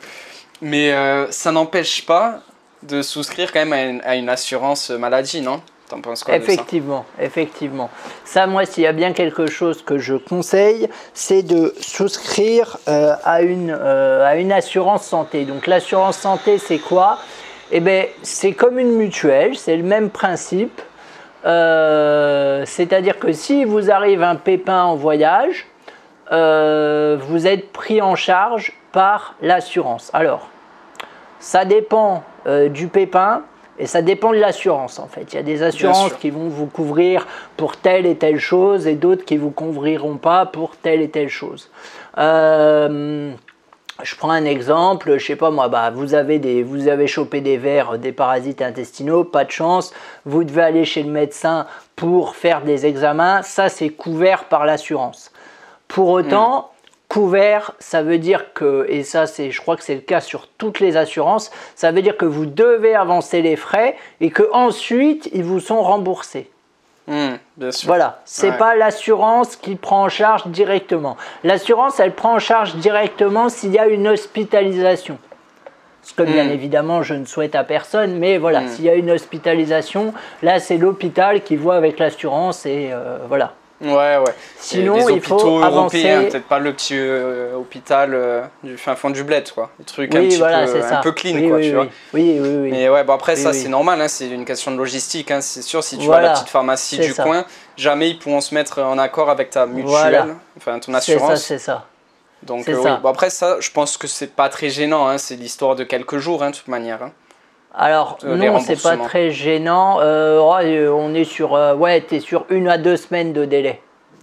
[0.60, 0.92] Mais
[1.30, 2.40] ça n'empêche pas
[2.88, 5.60] de souscrire quand même à une, assurance maladie, non?
[5.88, 7.90] T'en penses quoi Effectivement, effectivement.
[8.24, 13.14] Ça, moi, s'il y a bien quelque chose que je conseille, c'est de souscrire euh,
[13.24, 15.44] à, une, euh, à une assurance santé.
[15.44, 17.18] Donc, l'assurance santé, c'est quoi?
[17.70, 20.82] Eh bien, c'est comme une mutuelle, c'est le même principe.
[21.44, 25.66] Euh, C'est-à-dire que si vous arrive un pépin en voyage,
[26.28, 30.10] vous êtes pris en charge par l'assurance.
[30.12, 30.48] Alors,
[31.40, 33.42] ça dépend euh, du pépin
[33.78, 35.32] et ça dépend de l'assurance en fait.
[35.32, 38.94] Il y a des assurances qui vont vous couvrir pour telle et telle chose et
[38.94, 41.70] d'autres qui vous couvriront pas pour telle et telle chose.
[42.18, 43.32] Euh,
[44.02, 47.40] je prends un exemple, je sais pas moi, bah, vous, avez des, vous avez chopé
[47.40, 49.92] des vers, des parasites intestinaux, pas de chance,
[50.24, 55.32] vous devez aller chez le médecin pour faire des examens, ça c'est couvert par l'assurance.
[55.88, 56.70] Pour autant,
[57.20, 60.48] couvert, ça veut dire que, et ça c'est, je crois que c'est le cas sur
[60.58, 65.30] toutes les assurances, ça veut dire que vous devez avancer les frais et que ensuite
[65.32, 66.50] ils vous sont remboursés.
[67.08, 67.86] Hmm, bien sûr.
[67.86, 68.58] Voilà, c'est Ouais.
[68.58, 71.16] pas l'assurance qui prend en charge directement.
[71.42, 75.16] L'assurance, elle prend en charge directement s'il y a une hospitalisation.
[76.02, 76.50] Ce que bien Mm.
[76.50, 78.68] évidemment je ne souhaite à personne, mais voilà, Mm.
[78.68, 83.54] s'il y a une hospitalisation, là c'est l'hôpital qui voit avec l'assurance et euh, voilà.
[83.80, 84.34] Ouais, ouais.
[84.58, 85.98] Sinon, des il faut hôpitaux avancer.
[85.98, 89.70] européens, peut-être pas le petit euh, hôpital euh, du fin fond du bled, quoi.
[89.78, 91.74] Des trucs un petit voilà, peu, un peu clean, oui, quoi, oui, tu oui.
[91.74, 91.86] vois.
[92.14, 92.70] Oui, oui, oui.
[92.70, 95.30] Mais ouais, bon après ça c'est normal, hein, c'est une question de logistique.
[95.30, 97.22] Hein, c'est sûr, si tu Voilà, vas à la petite pharmacie du ça.
[97.22, 97.44] coin,
[97.76, 100.26] jamais ils pourront se mettre en accord avec ta mutuelle, Voilà.
[100.56, 101.42] enfin ton c'est ça, assurance.
[101.44, 101.84] c'est ça.
[102.44, 102.94] Donc c'est euh, ça.
[102.94, 103.00] oui.
[103.02, 105.06] Bon, après ça, je pense que c'est pas très gênant.
[105.06, 107.10] Hein, c'est l'histoire de quelques jours, hein, de toute manière.
[107.78, 109.98] Alors Euh, les non, c'est pas très gênant.
[110.00, 110.38] Euh,
[110.90, 113.80] on est sur, euh, ouais, t'es sur une à deux semaines de délai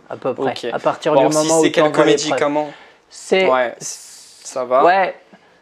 [0.10, 0.52] à peu près.
[0.52, 0.68] Ok.
[0.74, 2.72] À partir Bon, du si moment où c'est quelques les médicaments,
[3.10, 4.84] C'est ouais, ça va.
[4.84, 5.16] Ouais.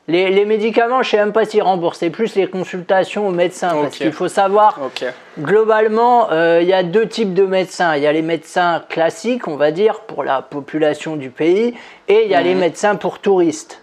[0.07, 3.69] Les, les médicaments, je sais même pas s'ils remboursent, c'est plus les consultations au médecin.
[3.81, 5.05] Parce qu'il faut savoir, Ok.
[5.39, 7.95] globalement, euh, il y a deux types de médecins.
[7.95, 11.75] Il y a les médecins classiques, on va dire, pour la population du pays,
[12.07, 12.59] et il y a les Mhm.
[12.59, 13.81] médecins pour touristes.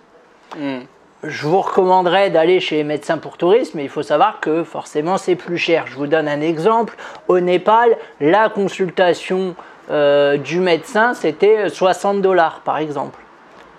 [0.58, 0.80] Hmm.
[1.24, 5.18] Je vous recommanderais d'aller chez les médecins pour touristes, mais il faut savoir que forcément
[5.18, 5.86] c'est plus cher.
[5.88, 6.96] Je vous donne un exemple.
[7.26, 9.56] Au Népal, la consultation
[9.90, 13.18] euh, du médecin, c'était 60 dollars par exemple.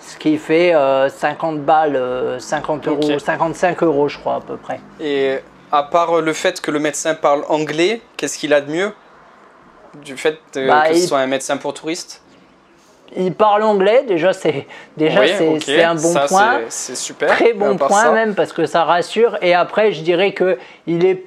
[0.01, 3.19] Ce qui fait euh, 50 balles, euh, 50 euros, Ok.
[3.21, 4.81] 55 euros je crois à peu près.
[4.99, 5.39] Et
[5.71, 8.91] à part le fait que le médecin parle anglais, qu'est-ce qu'il a de mieux?
[10.03, 12.21] Du fait euh, Bah, que il- ce soit un médecin pour touristes?
[13.17, 14.67] Il parle anglais, déjà c'est
[14.97, 16.59] déjà Oui, c'est un bon Ça, point.
[16.69, 17.29] c'est- super.
[17.29, 19.37] Très bon point ça- même parce que ça rassure.
[19.41, 21.23] Et après, je dirais que il est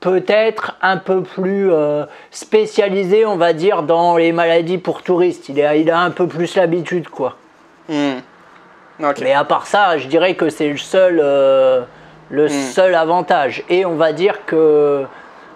[0.00, 5.48] peut-être un peu plus euh, spécialisé, on va dire, dans les maladies pour touristes.
[5.48, 7.36] Il a, il a un peu plus l'habitude, quoi.
[7.88, 8.20] Hmm.
[9.20, 11.82] Mais à part ça, je dirais que c'est le seul, euh,
[12.30, 12.48] le Hmm.
[12.72, 13.62] seul avantage.
[13.68, 15.04] Et on va dire que,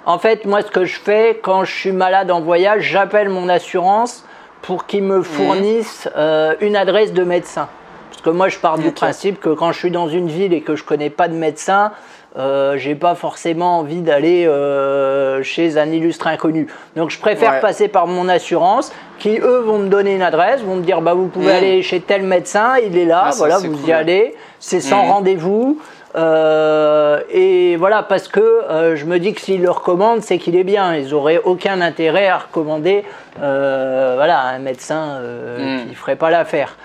[0.04, 3.48] en fait, moi, ce que je fais quand je suis malade en voyage, j'appelle mon
[3.48, 4.24] assurance
[4.62, 7.68] pour qu'ils me fournissent euh, une adresse de médecin.
[8.10, 10.60] Parce que moi, je pars du principe que quand je suis dans une ville et
[10.60, 11.92] que je connais pas de médecin,
[12.36, 16.66] euh, j'ai pas forcément envie d'aller euh, chez un illustre inconnu.
[16.96, 17.60] Donc je préfère Ouais.
[17.60, 21.14] passer par mon assurance, qui eux vont me donner une adresse, vont me dire bah
[21.14, 21.56] vous pouvez Mm.
[21.56, 23.88] aller chez tel médecin, il est là, Ah, ça, voilà, vous cool.
[23.88, 25.10] y allez, c'est sans Mm.
[25.10, 25.78] rendez-vous.
[26.16, 30.56] Euh, et voilà, parce que euh, je me dis que s'ils le recommandent, c'est qu'il
[30.56, 30.94] est bien.
[30.96, 33.04] Ils n'auraient aucun intérêt à recommander
[33.40, 35.82] euh, voilà, un médecin euh, Mm.
[35.84, 36.76] qui ne ferait pas l'affaire.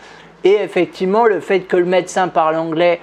[0.43, 2.99] Et effectivement, le fait que le médecin parle anglais,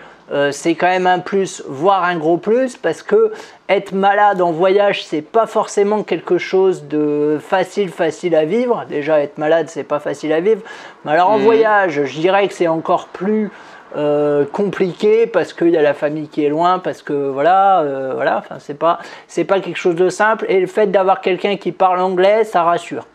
[0.51, 3.33] c'est quand même un plus, voire un gros plus, parce que
[3.69, 8.87] être malade en voyage, c'est pas forcément quelque chose de facile, facile à vivre.
[8.89, 10.63] Déjà, être malade, c'est pas facile à vivre.
[11.05, 11.45] Mais alors en Mhm.
[11.45, 13.51] voyage, je dirais que c'est encore plus
[13.97, 18.13] euh, compliqué parce qu'il y a la famille qui est loin, parce que voilà, euh,
[18.15, 20.47] voilà, enfin c'est pas c'est pas quelque chose de simple.
[20.49, 23.07] Et le fait d'avoir quelqu'un qui parle anglais, ça rassure.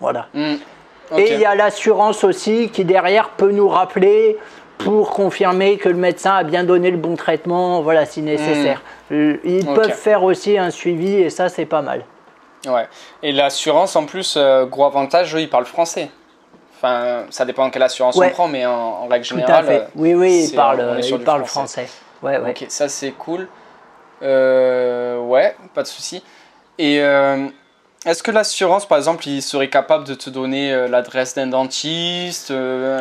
[0.00, 0.26] Voilà.
[0.34, 0.56] Hmm.
[1.16, 4.36] Et il y a l'assurance aussi qui derrière peut nous rappeler
[4.78, 8.82] pour confirmer que le médecin a bien donné le bon traitement, voilà, si nécessaire.
[9.12, 12.04] Euh, Ils peuvent faire aussi un suivi et ça c'est pas mal.
[12.66, 12.86] Ouais.
[13.22, 16.10] Et l'assurance, en plus, euh, gros avantage, eux, ils parlent français.
[16.82, 18.28] Enfin, ça dépend quelle assurance Ouais.
[18.28, 19.66] on prend, mais en, en règle Tout à générale.
[19.66, 19.80] fait.
[19.80, 20.48] euh, Oui, oui, on
[21.18, 21.84] du parlent français.
[21.84, 21.88] français.
[22.22, 22.50] Ouais, ouais.
[22.50, 23.48] Ok, ça c'est cool.
[24.22, 26.22] Euh, ouais, pas de souci.
[26.78, 27.46] Et euh,
[28.06, 32.50] est-ce que l'assurance, par exemple, il serait capable de te donner euh, l'adresse d'un dentiste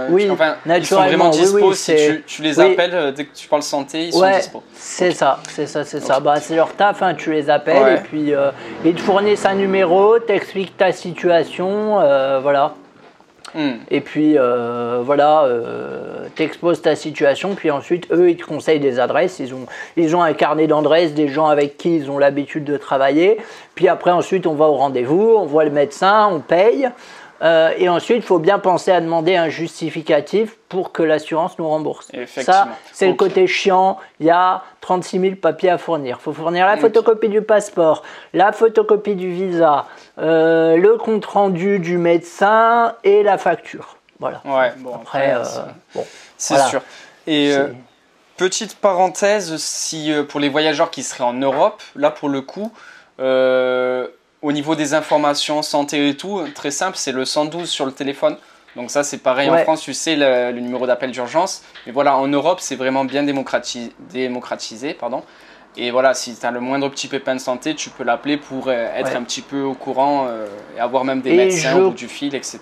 [0.10, 2.74] Oui, enfin, Ils sont naturellement, vraiment dispo oui, si tu, tu les oui.
[2.74, 4.62] appelles dès que tu parles santé, ils sont Ouais, dispo.
[4.74, 6.20] c'est ça, c'est ça, c'est ça.
[6.20, 7.96] Bah, c'est leur taf, hein, tu les appelles Ouais.
[7.96, 8.34] et puis
[8.86, 11.96] ils te fournissent un numéro, t'expliques ta situation,
[12.42, 12.74] voilà.
[13.56, 13.78] Hmm.
[13.90, 19.00] Et puis euh, voilà, euh, t'exposes ta situation, puis ensuite eux ils te conseillent des
[19.00, 19.40] adresses.
[19.40, 19.66] Ils ont,
[19.98, 23.38] ils ont un carnet d'adresses des gens avec qui ils ont l'habitude de travailler.
[23.76, 26.90] Puis après ensuite on va au rendez-vous, on voit le médecin, on paye.
[27.42, 31.68] Euh, et ensuite il faut bien penser à demander un justificatif pour que l'assurance nous
[31.68, 32.12] rembourse.
[32.28, 33.98] Ça c'est le côté chiant.
[34.20, 36.18] Il y a 36 000 papiers à fournir.
[36.20, 39.86] Il faut fournir la photocopie du passeport, la photocopie du visa,
[40.18, 43.96] euh, le compte rendu du médecin et la facture.
[44.20, 44.42] Voilà.
[44.44, 46.06] Ouais, bon, Après, après, euh, c'est- bon,
[46.38, 46.70] c'est voilà.
[46.70, 46.82] sûr.
[47.28, 47.54] Et
[48.36, 52.72] Petite parenthèse, si pour les voyageurs qui seraient en Europe, là pour le coup,
[53.20, 54.08] euh,
[54.42, 58.38] au niveau des informations santé et tout, très simple, c'est le 112 sur le téléphone.
[58.76, 59.64] Donc ça c'est pareil en.
[59.64, 61.64] France, tu sais le, le numéro d'appel d'urgence.
[61.86, 64.94] Mais voilà, en Europe c'est vraiment bien démocrati- démocratisé.
[64.94, 65.24] Pardon.
[65.78, 68.68] Et voilà, si tu as le moindre petit pépin de santé, tu peux l'appeler pour
[68.68, 69.16] euh, être Ouais.
[69.16, 71.96] un petit peu au courant euh, et avoir même des Et médecins je- au bout
[71.96, 72.60] du fil, etc.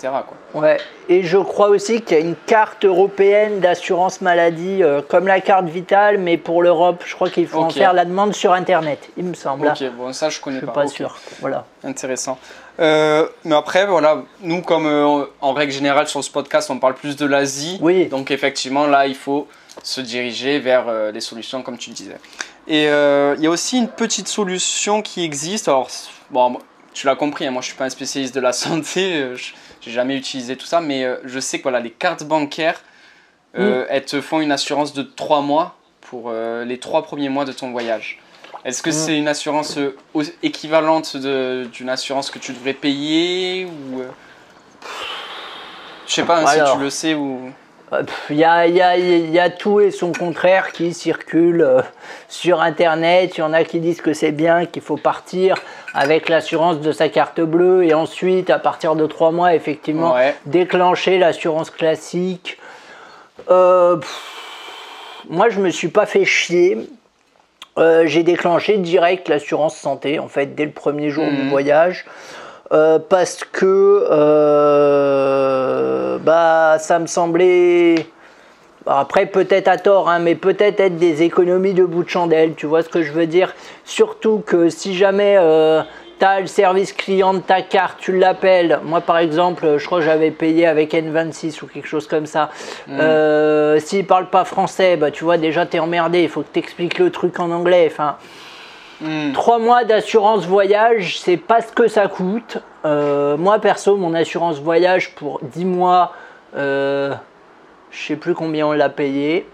[0.54, 0.62] Quoi.
[0.62, 0.78] Ouais.
[1.10, 5.40] Et je crois aussi qu'il y a une carte européenne d'assurance maladie, euh, comme la
[5.42, 9.10] carte vitale, mais pour l'Europe, je crois qu'il faut en faire la demande sur Internet,
[9.18, 9.68] il me semble.
[9.68, 10.88] Ok, bon ça je connais je suis pas.
[10.88, 11.18] sûr.
[11.40, 11.66] Voilà.
[11.86, 12.38] Intéressant.
[12.80, 17.16] Euh, mais après, voilà, nous, comme en règle générale sur ce podcast, on parle plus
[17.16, 17.80] de l'Asie.
[17.82, 18.06] Oui.
[18.06, 19.48] Donc, effectivement, là, il faut
[19.82, 22.18] se diriger vers les solutions, comme tu disais.
[22.68, 25.68] Et euh, il y a aussi une petite solution qui existe.
[25.68, 25.90] Alors,
[26.32, 26.60] bon,
[26.94, 29.16] tu l'as compris, hein, moi, je suis pas un spécialiste de la santé.
[29.16, 32.24] euh, je J'ai jamais utilisé tout ça, mais euh, je sais que voilà, les cartes
[32.24, 32.82] bancaires,
[33.58, 37.52] euh, elles te font une assurance de 3 mois pour les 3 premiers mois de
[37.52, 38.20] ton voyage.
[38.66, 38.94] Est-ce que Mm.
[38.94, 39.78] c'est une assurance
[40.44, 44.04] équivalente d'une assurance que tu devrais payer ou
[46.08, 46.78] Je sais pas hein, si Alors.
[46.78, 47.52] tu le sais ou.
[48.30, 51.82] Il y a, y y tout et son contraire qui circule euh,
[52.28, 53.38] sur Internet.
[53.38, 55.56] Il y en a qui disent que c'est bien, qu'il faut partir
[55.94, 60.36] avec l'assurance de sa carte bleue et ensuite, à partir de trois mois, effectivement, Ouais.
[60.46, 62.58] déclencher l'assurance classique.
[63.50, 64.22] Euh, pff,
[65.30, 66.78] moi, je me suis pas fait chier.
[67.78, 71.50] Euh, J'ai déclenché direct l'assurance santé, en fait, dès le premier jour du Mhm.
[71.50, 72.06] voyage.
[72.72, 75.38] Euh, parce que euh,
[76.20, 78.08] bah, ça me semblait.
[78.86, 82.66] Après, peut-être à tort, hein, mais peut-être être des économies de bout de chandelle, tu
[82.68, 83.54] vois ce que je veux dire?
[83.84, 85.38] Surtout que si jamais
[86.20, 88.80] tu as le service client de ta carte, tu l'appelles.
[88.84, 92.50] Moi, par exemple, je crois que j'avais payé avec N26 ou quelque chose comme ça.
[92.90, 96.24] Euh, S'il parle pas français, bah, tu vois, déjà, tu es emmerdé.
[96.24, 97.88] Il faut que tu expliques le truc en anglais.
[97.92, 98.16] Enfin,
[99.34, 102.58] Trois mois d'assurance voyage, c'est pas ce que ça coûte.
[102.86, 106.14] Euh, moi perso, mon assurance voyage pour 10 mois,
[106.56, 107.14] euh,
[107.92, 109.48] je sais plus combien on l'a payé.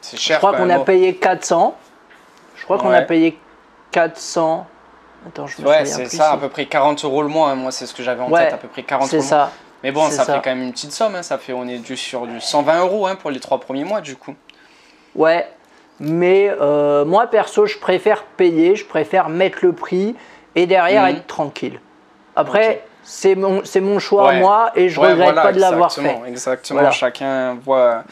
[0.00, 0.38] C'est Je cher.
[0.38, 1.76] crois quand qu'on a payé 400.
[2.56, 3.38] Je crois qu'on a payé
[3.92, 4.66] 400.
[5.28, 7.50] Attends, je me Ouais, c'est ça, si- à peu près 40 euros le mois.
[7.50, 7.54] hein.
[7.54, 9.30] Moi, c'est ce que j'avais en Ouais, tête, à peu près 40 C'est euros mois.
[9.30, 9.52] ça.
[9.84, 10.34] Mais bon, c'est ça, ça.
[10.34, 11.14] fait quand même une petite somme.
[11.14, 11.22] hein.
[11.22, 14.00] Ça fait, on est dû sur du 120 euros hein, pour les trois premiers mois,
[14.00, 14.34] du coup.
[15.14, 15.46] Ouais,
[16.00, 20.14] mais euh, moi perso, je préfère payer, je préfère mettre le prix
[20.54, 21.08] et derrière Mhm.
[21.16, 21.78] être tranquille.
[22.36, 25.92] Après, c'est mon, mon choix à moi et je Ouais, regrette voilà, pas de l'avoir
[25.92, 26.18] fait.
[26.26, 26.90] exactement, Voilà.
[26.92, 28.04] chacun voit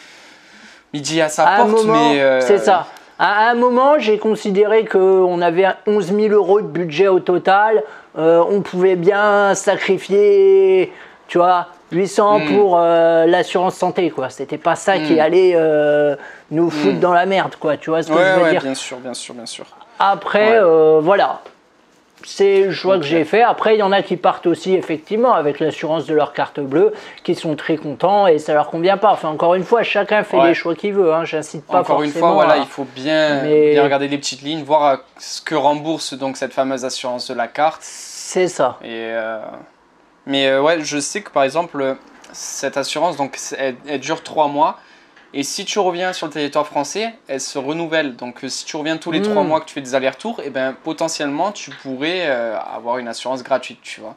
[0.92, 2.86] midi à sa À porte, euh, c'est ça.
[3.18, 7.82] À un moment, j'ai considéré qu'on avait un 11 000 euros de budget au total.
[8.18, 10.92] Euh, on pouvait bien sacrifier,
[11.28, 12.54] tu vois, 800 Mm.
[12.54, 14.30] pour euh, l'assurance santé, quoi.
[14.30, 15.20] C'était pas ça qui Mm.
[15.20, 16.16] allait euh,
[16.50, 17.76] nous foutre dans la merde, quoi.
[17.76, 19.64] Tu vois ce que Ouais, je veux ouais, dire bien sûr, bien sûr, bien sûr.
[19.98, 20.58] Après, Ouais.
[20.62, 21.40] euh, voilà.
[22.22, 23.40] C'est le choix que j'ai fait.
[23.42, 26.92] Après, il y en a qui partent aussi, effectivement, avec l'assurance de leur carte bleue,
[27.24, 29.10] qui sont très contents et ça leur convient pas.
[29.12, 31.14] Enfin, encore une fois, chacun fait les choix qu'il veut.
[31.14, 31.24] Hein.
[31.24, 34.42] J'incite pas Encore une fois, voilà, à- il faut bien, Mais- bien regarder les petites
[34.42, 37.80] lignes, voir ce que rembourse donc cette fameuse assurance de la carte.
[37.80, 38.76] C'est ça.
[38.84, 39.14] Et,
[40.30, 41.96] Mais euh, ouais, je sais que par exemple,
[42.32, 44.78] cette assurance, donc, elle, elle dure trois mois.
[45.32, 48.16] Et si tu reviens sur le territoire français, elle se renouvelle.
[48.16, 49.46] Donc euh, si tu reviens tous les trois Mm.
[49.48, 53.42] mois que tu fais des allers-retours, et ben potentiellement tu pourrais euh, avoir une assurance
[53.42, 54.14] gratuite, tu vois.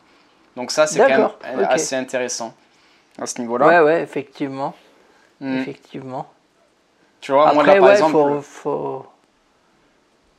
[0.56, 1.30] Donc ça c'est quand même
[1.70, 2.54] assez intéressant
[3.20, 3.68] à ce niveau-là.
[3.68, 4.74] Ouais, ouais, effectivement.
[5.40, 5.58] Mm.
[5.60, 6.26] Effectivement.
[7.22, 9.06] Tu vois, moi Après, là par ouais, exemple, faut, faut-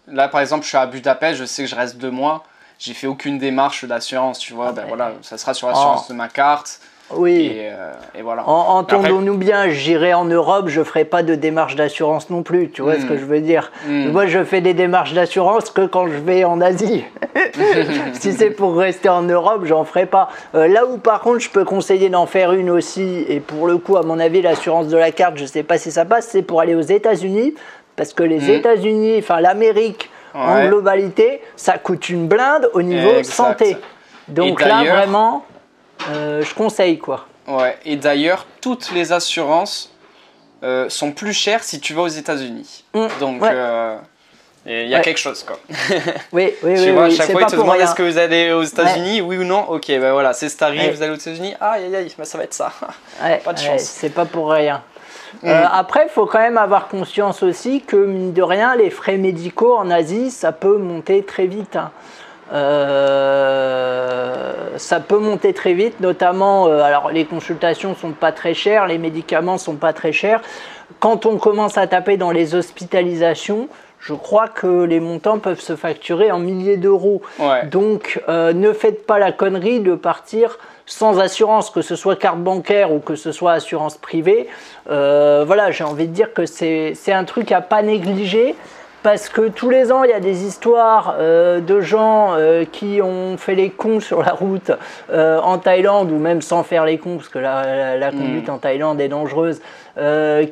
[0.09, 2.45] là par exemple, je suis à Budapest, je sais que je reste deux mois.
[2.79, 4.69] J'ai fait aucune démarche d'assurance, tu vois.
[4.71, 4.89] Ah ben ouais.
[4.89, 6.13] voilà, ça sera sur l'assurance Oh.
[6.13, 6.81] de ma carte.
[7.11, 7.53] Oui.
[7.55, 8.49] Et, euh, et voilà.
[8.49, 12.81] En- Entendons-nous bien, j'irai en Europe, je ferai pas de démarche d'assurance non plus, tu
[12.81, 13.71] vois ce que je veux dire.
[13.87, 14.09] Mm.
[14.11, 17.05] Moi, je fais des démarches d'assurance que quand je vais en Asie.
[18.15, 20.29] si c'est pour rester en Europe, j'en ferai pas.
[20.55, 23.77] Euh, là où par contre, je peux conseiller d'en faire une aussi, et pour le
[23.79, 26.43] coup, à mon avis, l'assurance de la carte, je sais pas si ça passe, c'est
[26.43, 27.55] pour aller aux États-Unis,
[27.97, 28.61] parce que les Mm.
[28.65, 33.33] enfin enfin l'Amérique en globalité, ça coûte une blinde au niveau Exact.
[33.35, 33.77] santé.
[34.29, 35.45] Donc là, vraiment,
[36.11, 37.27] euh, je conseille quoi.
[37.47, 39.93] Ouais, et d'ailleurs, toutes les assurances
[40.63, 42.85] euh, sont plus chères si tu vas aux États-Unis.
[42.95, 43.51] Mm, Donc, ouais.
[43.53, 43.97] euh,
[44.65, 45.05] il y a Ouais.
[45.05, 45.59] quelque chose, quoi.
[46.33, 48.17] Oui, oui, tu oui, vois, à oui, chaque fois, ils te demandent est-ce que vous
[48.17, 49.67] allez aux États-Unis, oui ou non?
[49.69, 51.55] Ok, ben voilà, c'est Starry, vous allez aux États-Unis?
[51.61, 52.73] Aïe, aïe, aïe, ben ça va être ça.
[53.45, 53.83] Pas de chance.
[53.83, 54.83] c'est pas pour rien.
[55.45, 59.17] Euh, après, il faut quand même avoir conscience aussi que, mine de rien, les frais
[59.19, 61.77] médicaux en Asie, ça peut monter très vite.
[61.77, 61.91] hein.
[62.55, 64.43] Euh,
[64.77, 68.99] ça peut monter très vite, notamment, euh, alors les consultations sont pas très chères, les
[68.99, 70.41] médicaments sont pas très chers.
[71.01, 73.69] Quand on commence à taper dans les hospitalisations,
[73.99, 77.23] je crois que les montants peuvent se facturer en milliers d'euros.
[77.39, 77.67] Ouais.
[77.67, 82.39] Donc, euh, ne faites pas la connerie de partir sans assurance, que ce soit carte
[82.39, 84.49] bancaire ou que ce soit assurance privée.
[84.91, 88.55] Euh, voilà, j'ai envie de dire que c'est c'est un truc à pas négliger.
[89.05, 93.03] Parce que tous les ans, il y a des histoires euh, de gens euh, qui
[93.03, 94.71] ont fait les cons sur la route
[95.13, 98.49] euh, en Thaïlande, ou même sans faire les cons, parce que la, la- la conduite
[98.49, 99.61] en Thaïlande est dangereuse,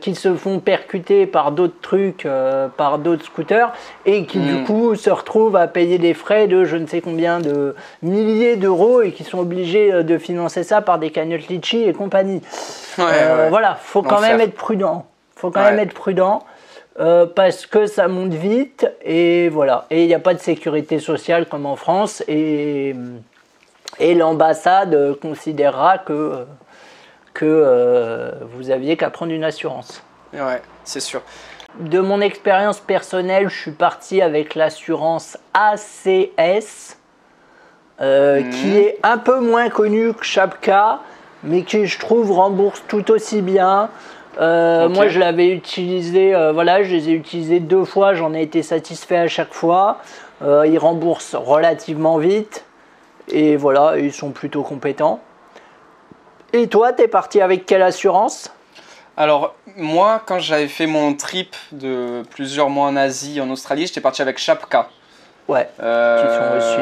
[0.02, 2.28] qui se font percuter par d'autres trucs,
[2.76, 3.72] par d'autres scooters,
[4.04, 4.64] et qui du Mm.
[4.64, 9.00] coup se retrouvent à payer des frais de je ne sais combien de milliers d'euros,
[9.00, 12.42] et qui sont obligés de financer ça par des cagnottes litchi et compagnie.
[12.98, 13.48] Ouais, ouais.
[13.48, 15.06] Voilà, faut quand même être prudent.
[15.36, 15.70] Faut quand Ouais.
[15.70, 16.44] même être prudent
[17.02, 19.86] euh, parce que ça monte vite et voilà.
[19.90, 22.94] Et il n'y a pas de sécurité sociale comme en France et,
[23.98, 26.44] et l'ambassade considérera que,
[27.34, 30.02] que euh, vous aviez qu'à prendre une assurance.
[30.32, 31.22] Ouais, c'est sûr.
[31.80, 36.96] De mon expérience personnelle, je suis parti avec l'assurance ACS,
[38.00, 38.50] euh, Mhm.
[38.50, 41.00] qui est un peu moins connue que Chapka,
[41.44, 43.88] mais qui je trouve rembourse tout aussi bien.
[44.40, 44.88] Euh.
[44.88, 48.62] Moi, je l'avais utilisé, euh, voilà, je les ai utilisés deux fois, j'en ai été
[48.62, 49.98] satisfait à chaque fois.
[50.42, 52.64] Euh, ils remboursent relativement vite,
[53.28, 55.20] et voilà, ils sont plutôt compétents.
[56.52, 58.52] Et toi, t'es parti avec quelle assurance?
[59.16, 64.00] Alors, moi, quand j'avais fait mon trip de plusieurs mois en Asie, en Australie, j'étais
[64.00, 64.88] parti avec Chapka.
[65.48, 66.80] Ouais, Qui sont aussi,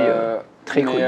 [0.64, 1.02] très connus.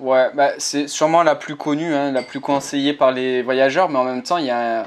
[0.00, 3.98] ouais, bah, c'est sûrement la plus connue, hein, la plus conseillée par les voyageurs, mais
[3.98, 4.84] en même temps, il y a un,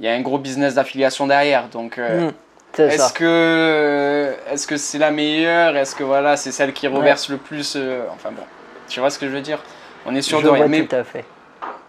[0.00, 1.68] il y a un gros business d'affiliation derrière.
[1.68, 2.32] Donc, euh, Mm,
[2.76, 2.86] ça.
[2.86, 5.76] est-ce que est-ce que c'est la meilleure?
[5.76, 8.42] Est-ce que voilà, c'est celle qui reverse le plus euh, Enfin bon,
[8.88, 9.62] tu vois ce que je veux dire?
[10.04, 10.58] On est sûr Je de rien.
[10.64, 11.24] vois Mais tout à fait.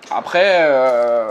[0.10, 1.28] après, euh,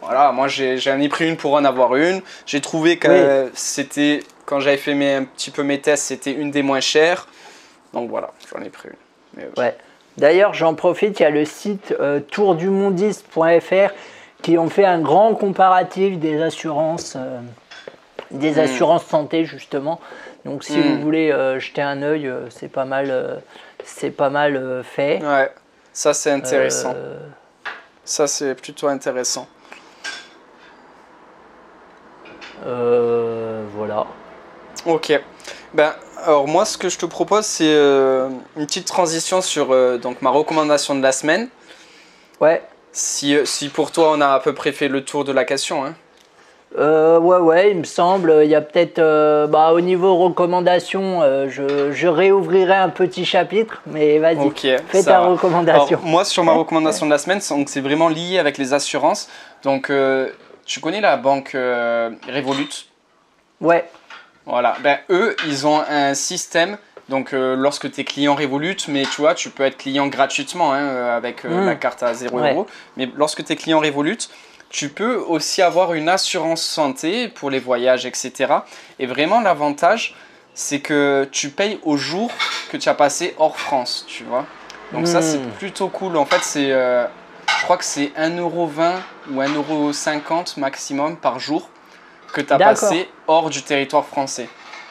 [0.00, 2.22] voilà, moi j'en ai pris une pour en avoir une.
[2.46, 3.14] J'ai trouvé que Oui.
[3.16, 6.80] euh, c'était, quand j'avais fait mes, un petit peu mes tests, c'était une des moins
[6.80, 7.26] chères.
[7.92, 8.96] Donc voilà, j'en ai pris une.
[9.36, 9.76] Mais, euh, Ouais.
[10.16, 13.90] D'ailleurs, j'en profite, il y a le site euh, tourdumondiste.fr
[14.44, 17.40] qui ont fait un grand comparatif des assurances, euh,
[18.30, 18.58] des Mm.
[18.58, 19.98] assurances santé justement.
[20.44, 23.42] Donc, si vous voulez euh, jeter un œil, euh, c'est pas mal,
[23.84, 25.22] c'est pas mal fait.
[25.24, 25.50] ouais,
[25.94, 26.94] ça c'est intéressant.
[28.04, 29.48] Ça c'est plutôt intéressant.
[32.62, 34.06] voilà.
[34.84, 35.18] Ok.
[35.72, 40.28] Ben, alors moi ce que je te propose c'est une petite transition sur donc ma
[40.30, 41.48] recommandation de la semaine.
[42.40, 42.62] Ouais.
[42.94, 45.44] Si, euh, si pour toi on a à peu près fait le tour de la
[45.44, 45.84] question.
[45.84, 45.94] Hein.
[46.78, 48.40] Euh, ouais, ouais, il me semble.
[48.44, 53.24] Il y a peut-être, euh, bah, au niveau recommandation, euh, je, je réouvrirai un petit
[53.24, 54.50] chapitre, mais vas-y,
[54.88, 55.26] fais ta va.
[55.26, 55.98] recommandation.
[55.98, 59.28] Alors, moi, sur ma recommandation de la semaine, c'est- vraiment lié avec les assurances.
[59.64, 59.90] Donc,
[60.64, 62.86] tu connais la banque Revolut?
[63.60, 63.88] Ouais,
[64.46, 64.76] Voilà.
[64.82, 66.76] Ben, eux, ils ont un système.
[67.08, 70.72] Donc, euh, lorsque tu es client Revolut, mais tu vois, tu peux être client gratuitement
[70.72, 71.66] hein, euh, avec euh, Mm.
[71.66, 72.56] la carte à 0 Ouais.
[72.96, 74.16] Mais lorsque tu es client Revolut,
[74.70, 78.52] tu peux aussi avoir une assurance santé pour les voyages, etc.
[78.98, 80.14] Et vraiment, l'avantage,
[80.54, 82.30] c'est que tu payes au jour
[82.70, 84.46] que tu as passé hors France, tu vois.
[84.92, 85.50] Donc ça, c'est Mm.
[85.58, 86.16] plutôt cool.
[86.16, 87.04] En fait, c'est, euh,
[87.58, 88.94] je crois que c'est 1,20€
[89.30, 91.68] ou 1,50€ maximum par jour.
[92.32, 94.48] que tu as passé hors du territoire français.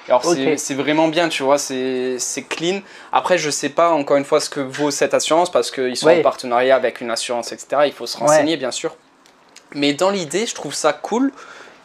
[0.10, 2.18] Alors c'est- vraiment bien, tu vois, c'est
[2.50, 2.82] clean.
[3.12, 6.08] Après, je sais pas encore une fois ce que vaut cette assurance parce qu'ils sont
[6.08, 6.20] Ouais.
[6.20, 7.84] en partenariat avec une assurance, etc.
[7.86, 8.96] Il faut se renseigner, bien sûr.
[9.76, 11.32] Mais dans l'idée, je trouve ça cool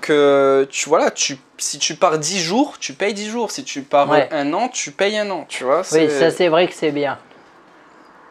[0.01, 3.51] que tu vois là, tu, si tu pars 10 jours, tu payes 10 jours.
[3.51, 4.29] Si tu pars Ouais.
[4.33, 5.83] un an, tu payes un an, tu vois.
[5.93, 7.19] Oui, ça c'est vrai que c'est bien.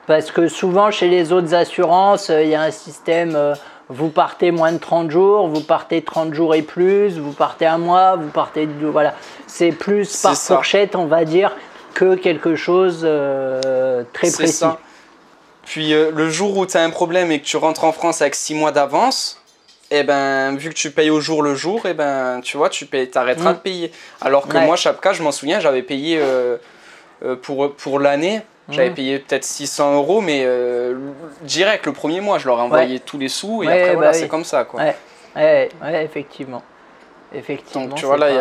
[0.06, 3.54] Parce que souvent chez les autres assurances, euh, il y a un système, euh,
[3.90, 7.78] vous partez moins de 30 jours, vous partez 30 jours et plus, vous partez un
[7.78, 9.14] mois, vous partez deux, voilà.
[9.48, 11.56] C'est plus par fourchette, on va dire,
[11.94, 14.54] que quelque chose euh, très précis.
[14.54, 14.78] ça.
[15.66, 18.22] Puis euh, le jour où tu as un problème et que tu rentres en France
[18.22, 19.42] avec 6 mois d'avance,
[19.90, 22.86] eh ben, vu que tu payes au jour le jour, eh ben, tu vois, tu
[22.86, 23.56] payes, arrêteras Mm.
[23.56, 23.92] de payer.
[24.22, 24.66] Alors que Ouais.
[24.66, 26.58] moi, Chapka, je m'en souviens, j'avais payé euh,
[27.42, 28.96] pour, pour l'année, j'avais Mm.
[28.96, 30.96] payé peut-être 600 euros, mais euh,
[31.42, 33.94] direct le premier mois, je leur ai envoyé tous les sous et Ouais, après, bah
[33.96, 34.18] voilà, oui.
[34.20, 34.64] c'est comme ça.
[34.66, 34.82] Quoi.
[35.36, 35.70] Ouais,
[36.04, 36.64] effectivement.
[37.34, 37.88] Effectivement.
[37.88, 38.36] Donc tu vois là, il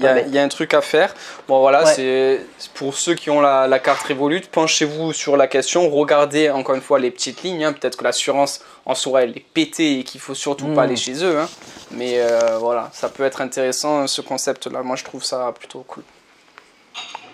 [0.00, 1.14] y, a- y y un truc à faire.
[1.46, 2.40] Bon voilà, c'est
[2.74, 6.80] pour ceux qui ont la, la carte Revolut, penchez-vous sur la question, regardez encore une
[6.80, 7.64] fois les petites lignes.
[7.64, 7.72] hein.
[7.72, 11.22] Peut-être que l'assurance en soi elle est pétée et qu'il faut surtout pas aller chez
[11.24, 11.38] eux.
[11.38, 11.48] hein.
[11.92, 14.82] Mais euh, voilà, ça peut être intéressant ce concept-là.
[14.82, 16.02] Moi je trouve ça plutôt cool.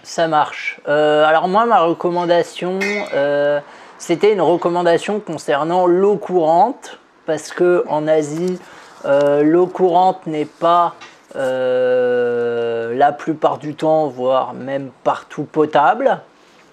[0.08, 0.80] Ça marche.
[0.88, 2.78] Euh, alors moi, ma recommandation,
[3.12, 3.60] euh,
[3.98, 8.58] c'était une recommandation concernant l'eau courante, parce que en Asie,
[9.04, 10.94] euh, l'eau courante n'est pas
[11.34, 16.18] la plupart du temps, voire même partout potable,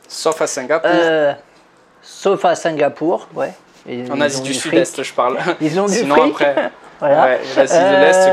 [0.07, 0.91] Sauf à Singapour,
[2.01, 3.51] sauf à Singapour, ouais.
[3.85, 4.53] Et en Asie du.
[4.53, 5.39] Sud-Est, je parle.
[5.59, 6.31] Ils ont du Sinon fric.
[6.41, 6.71] après,
[7.01, 7.23] Voilà.
[7.25, 8.29] ouais, l'Asie de l'Est,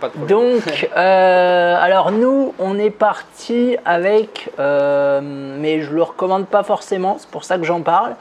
[0.00, 0.28] Pas de problème.
[0.28, 7.16] Donc, euh, alors nous, on est parti avec, euh, mais je le recommande pas forcément,
[7.18, 8.14] c'est pour ça que j'en parle.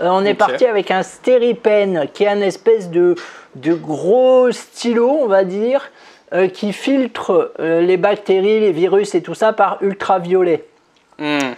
[0.00, 3.14] Euh, on est parti avec un Stéripen, qui est un espèce de,
[3.56, 5.90] de gros stylo, on va dire,
[6.52, 10.64] qui filtre les bactéries, les virus et tout ça par ultraviolet.
[11.18, 11.54] Hmm.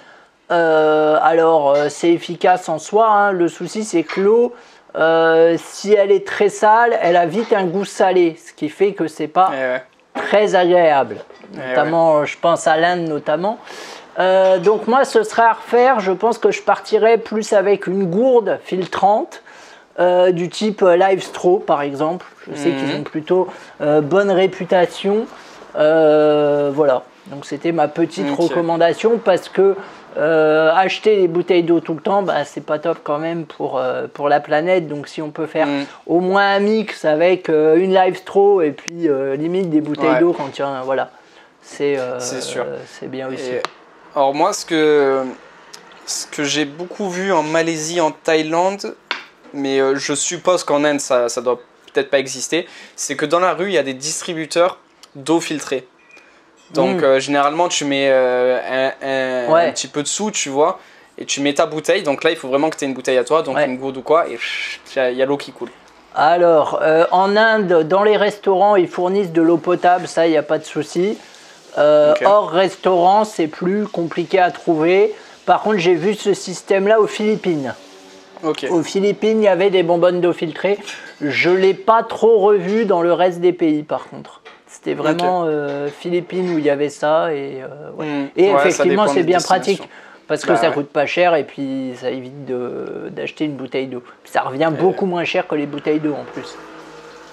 [0.49, 3.09] Alors, c'est efficace en soi.
[3.11, 3.33] hein.
[3.33, 4.55] Le souci, c'est que l'eau,
[4.97, 8.93] euh, si elle est très sale, elle a vite un goût salé, ce qui fait
[8.93, 9.82] que c'est pas Eh ouais.
[10.14, 11.16] très agréable.
[11.55, 13.59] Eh Notamment, je pense à l'Inde notamment.
[14.18, 16.01] Euh, donc moi, ce serait à refaire.
[16.01, 19.43] Je pense que je partirais plus avec une gourde filtrante.
[19.99, 22.24] euh, du type Live Straw par exemple.
[22.49, 22.76] Je sais Mhm.
[22.76, 23.49] qu'ils ont plutôt
[23.80, 25.26] bonne réputation.
[25.74, 27.03] Voilà.
[27.26, 29.76] Donc c'était ma petite recommandation parce que
[30.17, 33.79] euh, acheter des bouteilles d'eau tout le temps, bah, c'est pas top quand même pour,
[33.79, 34.89] euh, pour la planète.
[34.89, 35.85] Donc si on peut faire Mm.
[36.07, 40.21] au moins un mix avec euh, une live straw et puis limite des bouteilles Ouais.
[40.21, 41.11] d'eau quand y en voilà.
[41.63, 43.43] C'est C'est bien aussi.
[43.51, 43.63] Et-
[44.17, 45.23] alors moi, ce que,
[46.07, 48.97] ce que j'ai beaucoup vu en Malaisie, en Thaïlande,
[49.55, 51.61] mais je suppose qu'en Inde, ça, ça doit
[51.93, 54.79] peut-être pas exister, c'est que dans la rue, il y a des distributeurs
[55.15, 55.87] d'eau filtrée.
[56.75, 57.05] Donc Mm.
[57.05, 59.07] euh, généralement, tu mets euh, un,
[59.49, 59.66] un- Ouais.
[59.68, 60.79] un petit peu de sous, tu vois,
[61.18, 62.03] et tu mets ta bouteille.
[62.03, 63.66] Donc là, il faut vraiment que tu aies une bouteille à toi, donc Ouais.
[63.66, 64.39] une gourde ou quoi, et
[64.97, 65.71] il y a- l'eau qui coule.
[66.14, 70.37] Alors, euh, en Inde, dans les restaurants, ils fournissent de l'eau potable, ça, il n'y
[70.37, 71.16] a pas de souci.
[71.79, 72.23] Euh, Ok.
[72.27, 75.14] Hors restaurant, c'est plus compliqué à trouver.
[75.47, 77.75] Par contre, j'ai vu ce système-là aux Philippines.
[78.71, 80.79] Aux Philippines, il y avait des bonbonnes d'eau filtrée.
[81.21, 84.39] Je ne l'ai pas trop revu dans le reste des pays, par contre.
[84.83, 87.33] C'était vraiment euh, Philippines où il y avait ça.
[87.35, 88.07] Et, euh, ouais.
[88.07, 88.28] Mm.
[88.37, 89.83] et Ouais, effectivement, c'est bien pratique.
[90.26, 90.74] Parce que Bah ça ouais.
[90.74, 94.03] coûte pas cher et puis ça évite de- d'acheter une bouteille d'eau.
[94.24, 96.55] Ça revient beaucoup moins cher que les bouteilles d'eau en plus.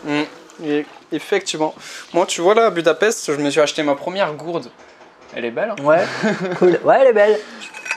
[0.04, 0.66] Mm.
[0.66, 1.76] Et effectivement.
[2.14, 4.70] Moi, tu vois là, à Budapest, je me suis acheté ma première gourde.
[5.36, 5.74] Elle est belle.
[5.78, 6.04] hein Ouais,
[6.58, 6.80] cool.
[6.84, 7.38] Ouais, elle est belle.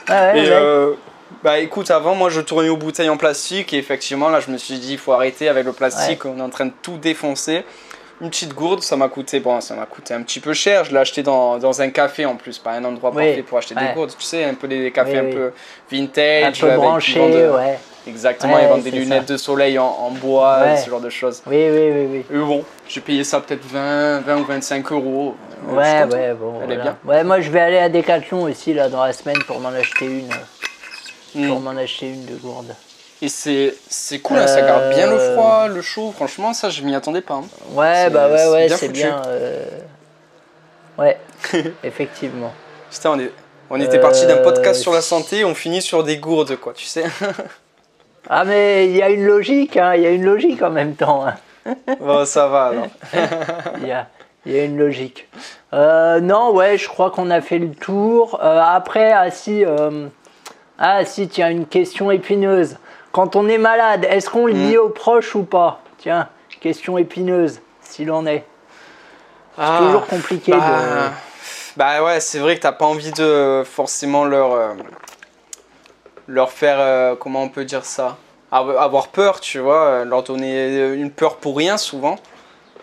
[0.07, 0.53] Ouais, Et belle.
[0.53, 0.93] euh,
[1.43, 4.57] bah écoute, avant moi je tournais aux bouteilles en plastique et effectivement là je me
[4.57, 7.63] suis dit il faut arrêter avec le plastique, on est en train de tout défoncer.
[8.21, 10.85] Une petite gourde, ça m'a coûté bon, ça m'a coûté un petit peu cher.
[10.85, 13.57] Je l'ai acheté dans, dans un café en plus, pas un endroit Oui, parfait pour
[13.57, 13.87] acheter ouais.
[13.87, 14.11] des gourdes.
[14.17, 15.51] Tu sais, un peu des cafés Oui, un peu
[15.91, 17.19] vintage, un peu branché,
[17.49, 17.79] ouais.
[18.07, 19.33] Exactement, Ouais, ils vendent des lunettes ça.
[19.33, 20.77] de soleil en, en bois, Ouais.
[20.77, 21.41] ce genre de choses.
[21.47, 22.35] Oui, oui, oui, oui.
[22.35, 25.35] Et bon, j'ai payé ça peut-être 20, 20 ou 25 euros.
[25.69, 26.53] Euh, Ouais, ouais, bon.
[26.63, 26.81] Elle est voilà.
[26.83, 26.97] bien.
[27.05, 30.05] Ouais, moi je vais aller à Decathlon aussi là dans la semaine pour m'en acheter
[30.05, 31.47] une.
[31.47, 32.73] Pour m'en acheter une de gourde.
[33.23, 36.11] Et c'est c'est cool, hein, ça garde bien le Euh, froid, le chaud.
[36.15, 37.35] Franchement, ça je m'y attendais pas.
[37.35, 37.43] hein.
[37.73, 39.01] Ouais, bah ouais, ouais, bien c'est foutu.
[39.01, 39.21] bien.
[39.27, 39.65] euh,
[40.97, 41.17] Ouais,
[41.83, 42.51] effectivement.
[42.91, 43.31] Putain, on, est,
[43.69, 46.73] on était parti d'un Euh, podcast sur la santé, on finit sur des gourdes, quoi,
[46.73, 47.03] tu sais.
[48.29, 50.95] Ah, mais il y a une logique, hein, il y a une logique en même
[50.95, 51.25] temps.
[51.25, 51.35] hein.
[51.99, 52.87] bon, ça va alors.
[53.81, 54.07] Il y a,
[54.45, 55.27] il y a une logique.
[55.73, 58.39] Euh, non, ouais, je crois qu'on a fait le tour.
[58.43, 60.07] Euh, après, ah si, euh,
[60.77, 62.77] ah si, tiens, une question épineuse.
[63.11, 64.67] Quand on est malade, est-ce qu'on le Mm.
[64.67, 65.81] dit aux proches ou pas?
[65.97, 68.45] Tiens, question épineuse, s'il en est.
[69.55, 71.09] C'est ah, toujours compliqué bah, de.
[71.75, 74.53] Bah ouais, c'est vrai que t'as pas envie de forcément leur.
[74.53, 74.73] Euh,
[76.27, 76.77] leur faire.
[76.79, 78.17] Euh, comment on peut dire ça?
[78.51, 82.17] Avoir peur, tu vois, leur donner une peur pour rien souvent.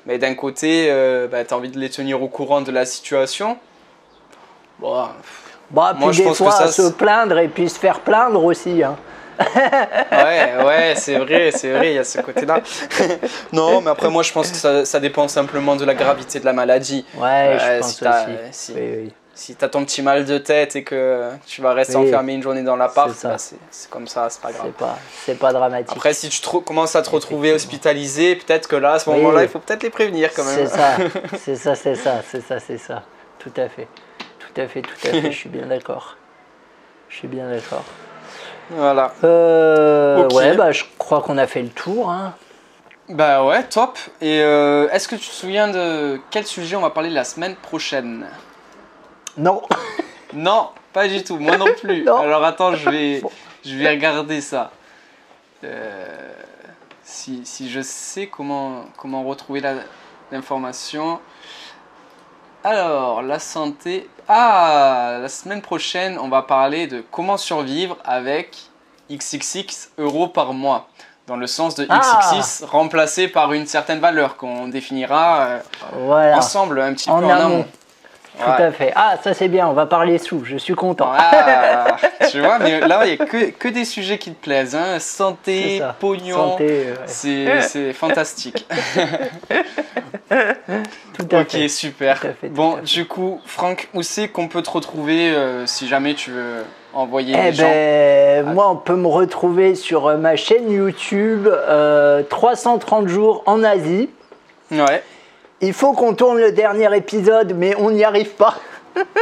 [0.07, 0.91] Mais d'un côté,
[1.31, 3.59] bah, t'as envie de les tenir au courant de la situation.
[4.79, 5.09] Bon,
[5.71, 8.83] bah, puis des fois, ça, se plaindre et puis se faire plaindre aussi.
[8.83, 8.97] Hein.
[9.39, 12.61] Ouais, ouais, c'est vrai, c'est vrai, il y a ce côté-là.
[13.53, 16.45] non, mais après, moi, je pense que ça, ça, dépend simplement de la gravité de
[16.45, 17.05] la maladie.
[17.17, 18.13] Ouais, je euh, pense si aussi.
[18.53, 22.35] Si, oui, si t'as ton petit mal de tête et que tu vas rester enfermé
[22.35, 24.73] une journée dans l'appart, bah, c'est comme ça, c'est pas grave.
[25.25, 25.93] C'est pas, pas dramatique.
[25.93, 29.49] Après, si tu commences à te retrouver hospitalisé, peut-être que là, à ce moment-là, il
[29.49, 30.67] faut peut-être les prévenir quand même.
[30.67, 30.97] C'est ça,
[31.39, 33.05] c'est ça, c'est ça, c'est ça, c'est ça.
[33.39, 33.87] Tout à fait.
[34.41, 36.17] Tout à fait, tout à fait, je suis bien d'accord.
[37.09, 37.85] Je suis bien d'accord.
[38.71, 39.13] Voilà.
[39.25, 42.11] Euh, Ouais, bah, je crois qu'on a fait le tour.
[42.11, 42.35] Hein.
[43.09, 43.99] Bah ouais, top.
[44.21, 47.57] Et euh, est-ce que tu te souviens de quel sujet on va parler la semaine
[47.57, 48.27] prochaine?
[49.39, 49.63] Non.
[50.35, 51.39] non, pas du tout.
[51.39, 52.07] Moi non plus.
[52.07, 53.23] Alors attends, je vais,
[53.65, 54.73] je vais regarder ça.
[55.65, 56.33] Euh,
[57.03, 59.63] si, si, je sais comment, comment retrouver
[60.31, 61.19] l'information.
[62.65, 64.09] Alors, la santé.
[64.29, 68.57] Ah, la semaine prochaine, on va parler de comment survivre avec
[69.11, 70.89] XXX euros par mois.
[71.27, 72.67] Dans le sens de XXX ah.
[72.71, 75.61] remplacé par une certaine valeur qu'on définira
[75.95, 77.67] euh, ensemble un petit peu en amont.
[78.39, 78.93] Tout à fait.
[78.95, 81.11] Ah, ça c'est bien, on va parler sous, je suis content.
[81.13, 81.97] Ah,
[82.31, 84.75] tu vois, mais là, il n'y a que, que, des sujets qui te plaisent.
[84.75, 84.99] Hein.
[84.99, 86.57] Santé, pognon,
[87.07, 88.67] c'est fantastique.
[91.15, 92.21] Tout à ok, super.
[92.51, 96.65] bon, du coup, Franck, où c'est qu'on peut te retrouver euh, si jamais tu veux
[96.93, 101.49] envoyer eh gens ben, Moi, on peut me retrouver sur euh, ma chaîne YouTube
[102.29, 104.11] 330 euh, jours en Asie.
[104.71, 105.03] Ouais.
[105.61, 108.55] Il faut qu'on tourne le dernier épisode, mais on n'y arrive pas.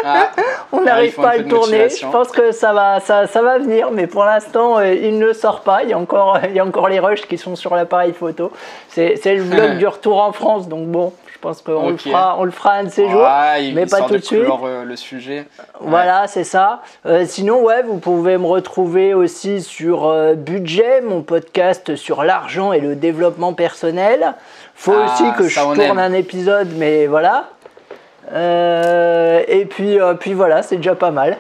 [0.05, 0.31] Ah.
[0.73, 1.89] on n'arrive pas à le tourner.
[1.89, 5.33] Je pense que ça va, ça, ça va venir, mais pour l'instant, euh, il ne
[5.33, 5.83] sort pas.
[5.83, 8.53] Il y a encore, il y a encore les rushs qui sont sur l'appareil photo.
[8.89, 12.45] C'est le vlog du retour en France, donc bon, je pense qu'on le fera, on
[12.45, 13.29] le fera un de ces jours,
[13.75, 14.41] mais pas tout de suite.
[14.41, 15.47] Euh, le sujet.
[15.81, 16.83] Voilà, c'est ça.
[17.05, 22.81] Euh, sinon, ouais, vous pouvez me retrouver aussi sur Budget, mon podcast sur l'argent et
[22.81, 24.35] le développement personnel.
[24.75, 27.49] Faut ah, aussi que je tourne un épisode, mais voilà.
[28.33, 31.39] Euh, et puis, euh, puis voilà, c'est déjà pas mal.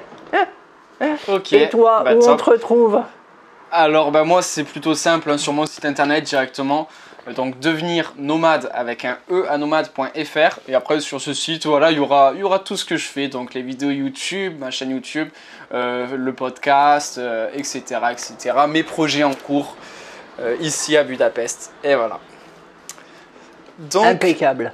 [1.28, 1.53] Ok.
[1.53, 3.03] Et toi, bah, où on te retrouve
[3.70, 6.89] Alors, bah, moi, c'est plutôt simple, hein, sur mon site internet directement.
[7.28, 10.61] Euh, donc, devenir nomade avec un E à nomade.fr.
[10.68, 13.07] Et après, sur ce site, voilà, il y aura, y aura tout ce que je
[13.07, 13.28] fais.
[13.28, 15.28] Donc, les vidéos YouTube, ma chaîne YouTube,
[15.72, 17.20] le podcast,
[17.53, 17.82] etc.,
[18.12, 18.57] etc.
[18.68, 19.76] Mes projets en cours
[20.61, 21.72] ici à Budapest.
[21.82, 22.20] Et voilà.
[23.95, 24.72] Impeccable.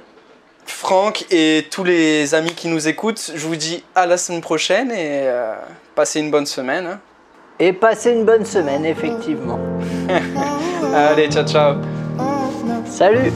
[0.65, 4.91] Franck et tous les amis qui nous écoutent, je vous dis à la semaine prochaine
[4.91, 5.55] et euh,
[5.95, 6.85] passez une bonne semaine.
[6.85, 6.99] Hein.
[7.59, 9.59] Et passez une bonne semaine, effectivement.
[10.95, 11.75] Allez, ciao ciao.
[12.85, 13.31] Salut